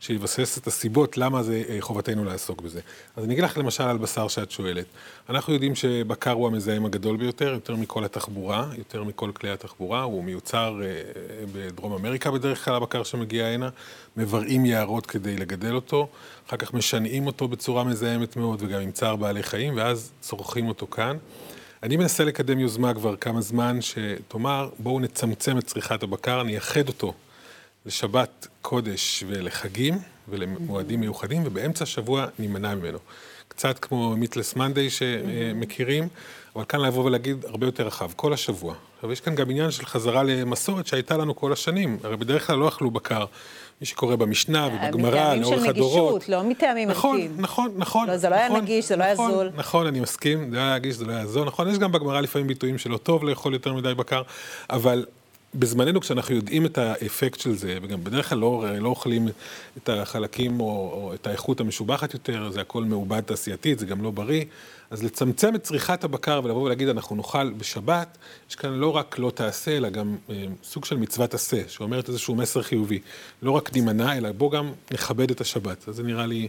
[0.00, 2.80] שיבסס את הסיבות למה זה אה, חובתנו לעסוק בזה.
[3.16, 4.86] אז אני אגיד לך למשל על בשר שאת שואלת.
[5.30, 10.24] אנחנו יודעים שבקר הוא המזהם הגדול ביותר, יותר מכל התחבורה, יותר מכל כלי התחבורה, הוא
[10.24, 10.86] מיוצר אה,
[11.52, 13.68] בדרום אמריקה בדרך כלל, הבקר שמגיע הנה,
[14.16, 16.08] מבראים יערות כדי לגדל אותו,
[16.48, 20.86] אחר כך משנעים אותו בצורה מזהמת מאוד, וגם עם צער בעלי חיים, ואז צורכים אותו
[20.86, 21.16] כאן.
[21.86, 27.12] אני מנסה לקדם יוזמה כבר כמה זמן, שתאמר, בואו נצמצם את צריכת הבקר, נייחד אותו
[27.86, 32.98] לשבת קודש ולחגים ולמועדים מיוחדים, ובאמצע השבוע נימנע ממנו.
[33.48, 36.08] קצת כמו מיטלס מנדי שמכירים,
[36.56, 38.74] אבל כאן לבוא ולהגיד הרבה יותר רחב, כל השבוע.
[38.96, 41.98] עכשיו, יש כאן גם עניין של חזרה למסורת שהייתה לנו כל השנים.
[42.02, 43.24] הרי בדרך כלל לא אכלו בקר.
[43.80, 45.64] מי שקורא במשנה ובגמרא, לאורך הדורות.
[45.64, 47.40] מטעמים של נגישות, לא מטעמים נכון, ערכיים.
[47.40, 48.08] נכון, נכון, נכון.
[48.08, 49.50] לא, זה לא נכון, היה נגיש, זה לא נכון, היה זול.
[49.56, 51.46] נכון, אני מסכים, זה לא היה נגיש, זה לא היה זול.
[51.46, 54.22] נכון, יש גם בגמרא לפעמים ביטויים שלא טוב לאכול יותר מדי בקר,
[54.70, 55.04] אבל
[55.58, 59.28] בזמננו, כשאנחנו יודעים את האפקט של זה, וגם בדרך כלל לא, לא אוכלים
[59.78, 64.10] את החלקים או, או את האיכות המשובחת יותר, זה הכל מעובד תעשייתית, זה גם לא
[64.10, 64.44] בריא,
[64.90, 68.18] אז לצמצם את צריכת הבקר ולבוא ולהגיד, אנחנו נאכל בשבת,
[68.50, 72.34] יש כאן לא רק לא תעשה, אלא גם אה, סוג של מצוות עשה, שאומרת איזשהו
[72.34, 72.98] מסר חיובי.
[73.42, 75.88] לא רק נימנע, אלא בוא גם נכבד את השבת.
[75.88, 76.48] אז זה נראה לי,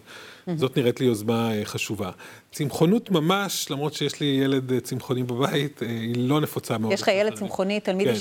[0.55, 2.11] זאת נראית לי יוזמה אה, חשובה.
[2.51, 6.93] צמחונות ממש, למרות שיש לי ילד אה, צמחוני בבית, אה, היא לא נפוצה מאוד.
[6.93, 8.15] יש לך ילד צמחוני, תלמיד כן.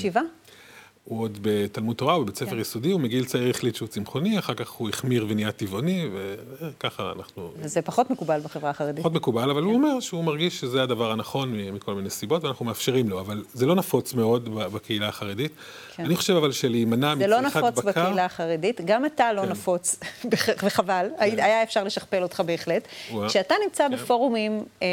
[1.07, 2.59] הוא עוד בתלמוד תורה, הוא בבית ספר כן.
[2.59, 7.51] יסודי, הוא מגיל צעיר החליט שהוא צמחוני, אחר כך הוא החמיר ונהיה טבעוני, וככה אנחנו...
[7.59, 8.99] וזה פחות מקובל בחברה החרדית.
[8.99, 9.65] פחות מקובל, אבל כן.
[9.65, 13.65] הוא אומר שהוא מרגיש שזה הדבר הנכון מכל מיני סיבות, ואנחנו מאפשרים לו, אבל זה
[13.65, 15.51] לא נפוץ מאוד בקהילה החרדית.
[15.95, 16.05] כן.
[16.05, 17.41] אני חושב אבל שלהימנע מצריכת בקר...
[17.41, 18.01] זה לא נפוץ בקר...
[18.01, 19.49] בקהילה החרדית, גם אתה לא כן.
[19.49, 19.99] נפוץ,
[20.63, 21.23] וחבל, כן.
[21.23, 22.87] היה אפשר לשכפל אותך בהחלט.
[23.27, 23.95] כשאתה נמצא כן.
[23.95, 24.87] בפורומים אה,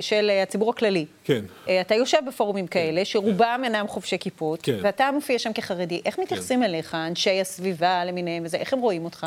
[0.00, 1.44] של הציבור הכללי, כן.
[1.68, 3.04] אה, אתה יושב בפורומים כאלה, כן.
[3.04, 4.78] שרובם אינם חובשי כיפות, כן.
[4.82, 6.00] ואתה מופיע שם כחרדי.
[6.04, 6.64] איך מתייחסים כן.
[6.64, 9.26] אליך, אנשי הסביבה למיניהם וזה, איך הם רואים אותך?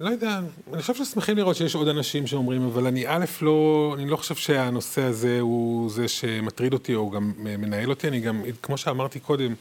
[0.00, 0.40] לא יודע,
[0.72, 4.34] אני חושב ששמחים לראות שיש עוד אנשים שאומרים, אבל אני א', לא, אני לא חושב
[4.34, 9.54] שהנושא הזה הוא זה שמטריד אותי או גם מנהל אותי, אני גם, כמו שאמרתי קודם,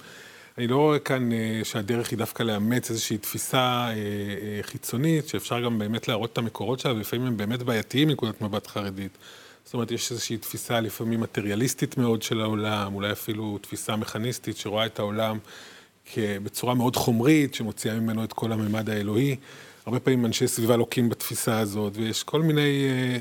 [0.57, 3.93] אני לא רואה כאן אה, שהדרך היא דווקא לאמץ איזושהי תפיסה אה,
[4.61, 9.17] חיצונית, שאפשר גם באמת להראות את המקורות שלה, ולפעמים הם באמת בעייתיים מנקודת מבט חרדית.
[9.71, 14.85] זאת אומרת, יש איזושהי תפיסה לפעמים מטריאליסטית מאוד של העולם, אולי אפילו תפיסה מכניסטית שרואה
[14.85, 15.37] את העולם
[16.17, 19.35] בצורה מאוד חומרית, שמוציאה ממנו את כל הממד האלוהי.
[19.85, 22.85] הרבה פעמים אנשי סביבה לוקים בתפיסה הזאת, ויש כל מיני...
[22.89, 23.17] אה,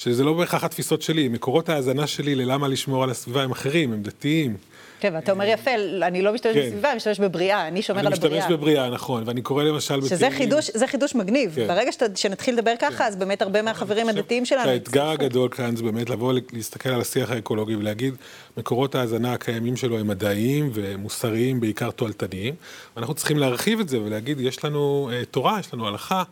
[0.00, 4.02] שזה לא בהכרח התפיסות שלי, מקורות ההאזנה שלי ללמה לשמור על הסביבה הם אחרים, הם
[4.02, 4.56] דתיים.
[5.00, 5.70] כן, ואתה אומר יפה,
[6.02, 6.66] אני לא משתמש כן.
[6.66, 8.32] בסביבה, אני משתמש בבריאה, אני שומר על הבריאה.
[8.32, 10.00] אני משתמש בבריאה, נכון, ואני קורא למשל...
[10.02, 10.30] שזה.
[10.30, 11.54] חידוש, זה חידוש מגניב.
[11.54, 11.66] כן.
[11.66, 13.04] ברגע שת, שנתחיל לדבר ככה, כן.
[13.04, 14.70] אז באמת הרבה מהחברים הדתיים שלנו...
[14.70, 18.14] האתגר הגדול כאן זה באמת לבוא להסתכל על השיח האקולוגי ולהגיד,
[18.56, 22.54] מקורות ההאזנה הקיימים שלו הם מדעיים ומוסריים, בעיקר תועלתניים.
[22.96, 26.22] ואנחנו צריכים להרחיב את זה ולהגיד, יש לנו uh, תורה, יש לנו הלכה.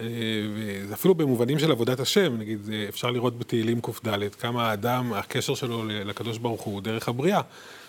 [0.00, 0.06] אה,
[0.92, 6.38] אפילו במובנים של עבודת השם, נגיד, אפשר לראות בתהילים קד, כמה האדם, הקשר שלו לקדוש
[6.38, 7.40] ברוך הוא דרך הבריאה.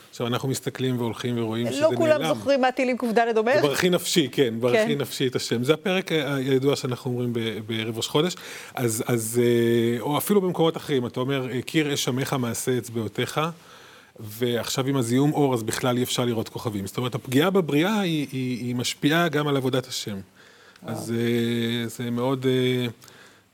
[0.09, 1.91] עכשיו אנחנו מסתכלים והולכים ורואים שזה נעלם.
[1.91, 3.59] לא כולם זוכרים מה תהילים קד אומר.
[3.61, 5.01] ברכי נפשי, כן, ברכי כן.
[5.01, 5.63] נפשי את השם.
[5.63, 7.33] זה הפרק הידוע שאנחנו אומרים
[7.67, 8.35] בערב ראש חודש.
[8.75, 13.41] אז, אז, אה, או אפילו במקומות אחרים, אתה אומר, קיר אש עמך מעשה אצבעותיך.
[14.19, 16.87] ועכשיו עם הזיהום אור, אז בכלל אי אפשר לראות כוכבים.
[16.87, 20.17] זאת אומרת, הפגיעה בבריאה היא, היא, היא משפיעה גם על עבודת השם.
[20.85, 22.45] אז אה, זה מאוד...
[22.45, 22.87] אה,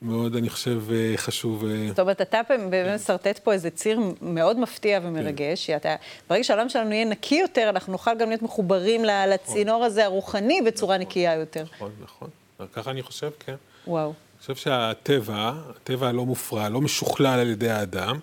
[0.04, 1.64] מאוד, אני חושב, אה, חשוב.
[1.88, 5.72] זאת אומרת, אתה באמת מסרטט פה איזה ציר מאוד מפתיע ומרגש, כן.
[5.72, 5.96] שאתה,
[6.30, 10.96] ברגע שהעולם שלנו יהיה נקי יותר, אנחנו נוכל גם להיות מחוברים לצינור הזה הרוחני בצורה
[10.96, 11.64] נכון, נקייה יותר.
[11.74, 12.28] נכון, נכון.
[12.72, 13.54] ככה אני חושב, כן.
[13.86, 14.06] וואו.
[14.08, 18.18] אני חושב שהטבע, הטבע הלא מופרע, לא משוכלל על ידי האדם,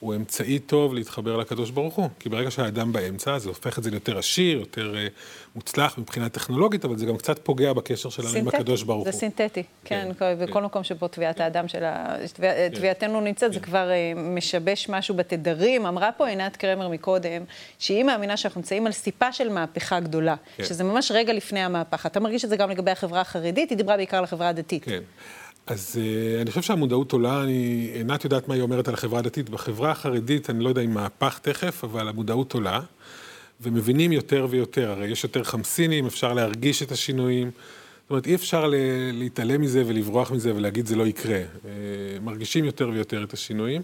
[0.00, 2.08] הוא אמצעי טוב להתחבר לקדוש ברוך הוא.
[2.20, 5.10] כי ברגע שהאדם באמצע, זה הופך את זה ליותר עשיר, יותר uh,
[5.54, 9.12] מוצלח מבחינה טכנולוגית, אבל זה גם קצת פוגע בקשר שלנו עם הקדוש ברוך הוא.
[9.12, 10.64] זה סינתטי, כן, כן בכל כן.
[10.64, 11.42] מקום שבו טביעת כן.
[11.42, 12.16] האדם של ה...
[12.34, 12.68] כן.
[12.74, 13.54] טביעתנו נמצאת, כן.
[13.54, 15.86] זה כבר uh, משבש משהו בתדרים.
[15.86, 17.42] אמרה פה עינת קרמר מקודם,
[17.78, 20.64] שהיא מאמינה שאנחנו נמצאים על סיפה של מהפכה גדולה, כן.
[20.64, 22.06] שזה ממש רגע לפני המהפך.
[22.06, 24.84] אתה מרגיש את זה גם לגבי החברה החרדית, היא דיברה בעיקר על החברה הדתית.
[24.84, 25.00] כן.
[25.68, 29.50] אז uh, אני חושב שהמודעות עולה, אני, עינת יודעת מה היא אומרת על החברה הדתית.
[29.50, 32.80] בחברה החרדית, אני לא יודע אם מהפך תכף, אבל המודעות עולה,
[33.60, 34.90] ומבינים יותר ויותר.
[34.90, 37.50] הרי יש יותר חמסינים, אפשר להרגיש את השינויים.
[38.02, 38.72] זאת אומרת, אי אפשר
[39.12, 41.40] להתעלם מזה ולברוח מזה ולהגיד זה לא יקרה.
[41.42, 41.66] Uh,
[42.22, 43.82] מרגישים יותר ויותר את השינויים,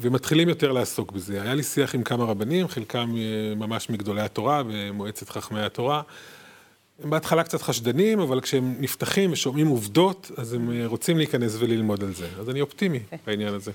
[0.00, 1.42] ומתחילים יותר לעסוק בזה.
[1.42, 6.02] היה לי שיח עם כמה רבנים, חלקם uh, ממש מגדולי התורה, במועצת חכמי התורה.
[7.02, 12.02] הם בהתחלה קצת חשדנים, אבל כשהם נפתחים ושומעים עובדות, אז הם אה, רוצים להיכנס וללמוד
[12.04, 12.26] על זה.
[12.40, 13.72] אז אני אופטימי בעניין הזה.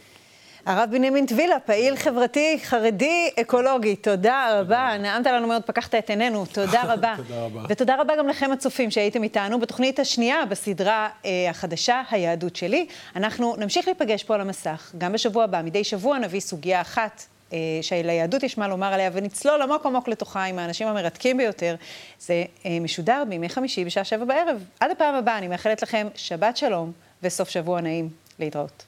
[0.66, 4.98] הרב בנימין טבילה, פעיל חברתי, חרדי, אקולוגי, תודה רבה.
[5.00, 7.14] נעמת לנו מאוד, פקחת את עינינו, תודה רבה.
[7.18, 7.64] תודה רבה.
[7.70, 12.88] ותודה רבה גם לכם הצופים שהייתם איתנו בתוכנית השנייה בסדרה אה, החדשה, היהדות שלי.
[13.16, 15.62] אנחנו נמשיך להיפגש פה על המסך, גם בשבוע הבא.
[15.62, 17.24] מדי שבוע נביא סוגיה אחת
[17.82, 21.76] שליהדות יש מה לומר עליה, ונצלול עמוק עמוק לתוכה עם האנשים המרתקים ביותר.
[22.20, 24.64] זה אה, משודר בימי חמישי בשעה שבע בערב.
[24.80, 26.92] עד הפעם הבאה, אני מאחלת לכם שבת שלום
[27.24, 28.10] וסוף שבוע נעים.
[28.40, 28.86] להתראות.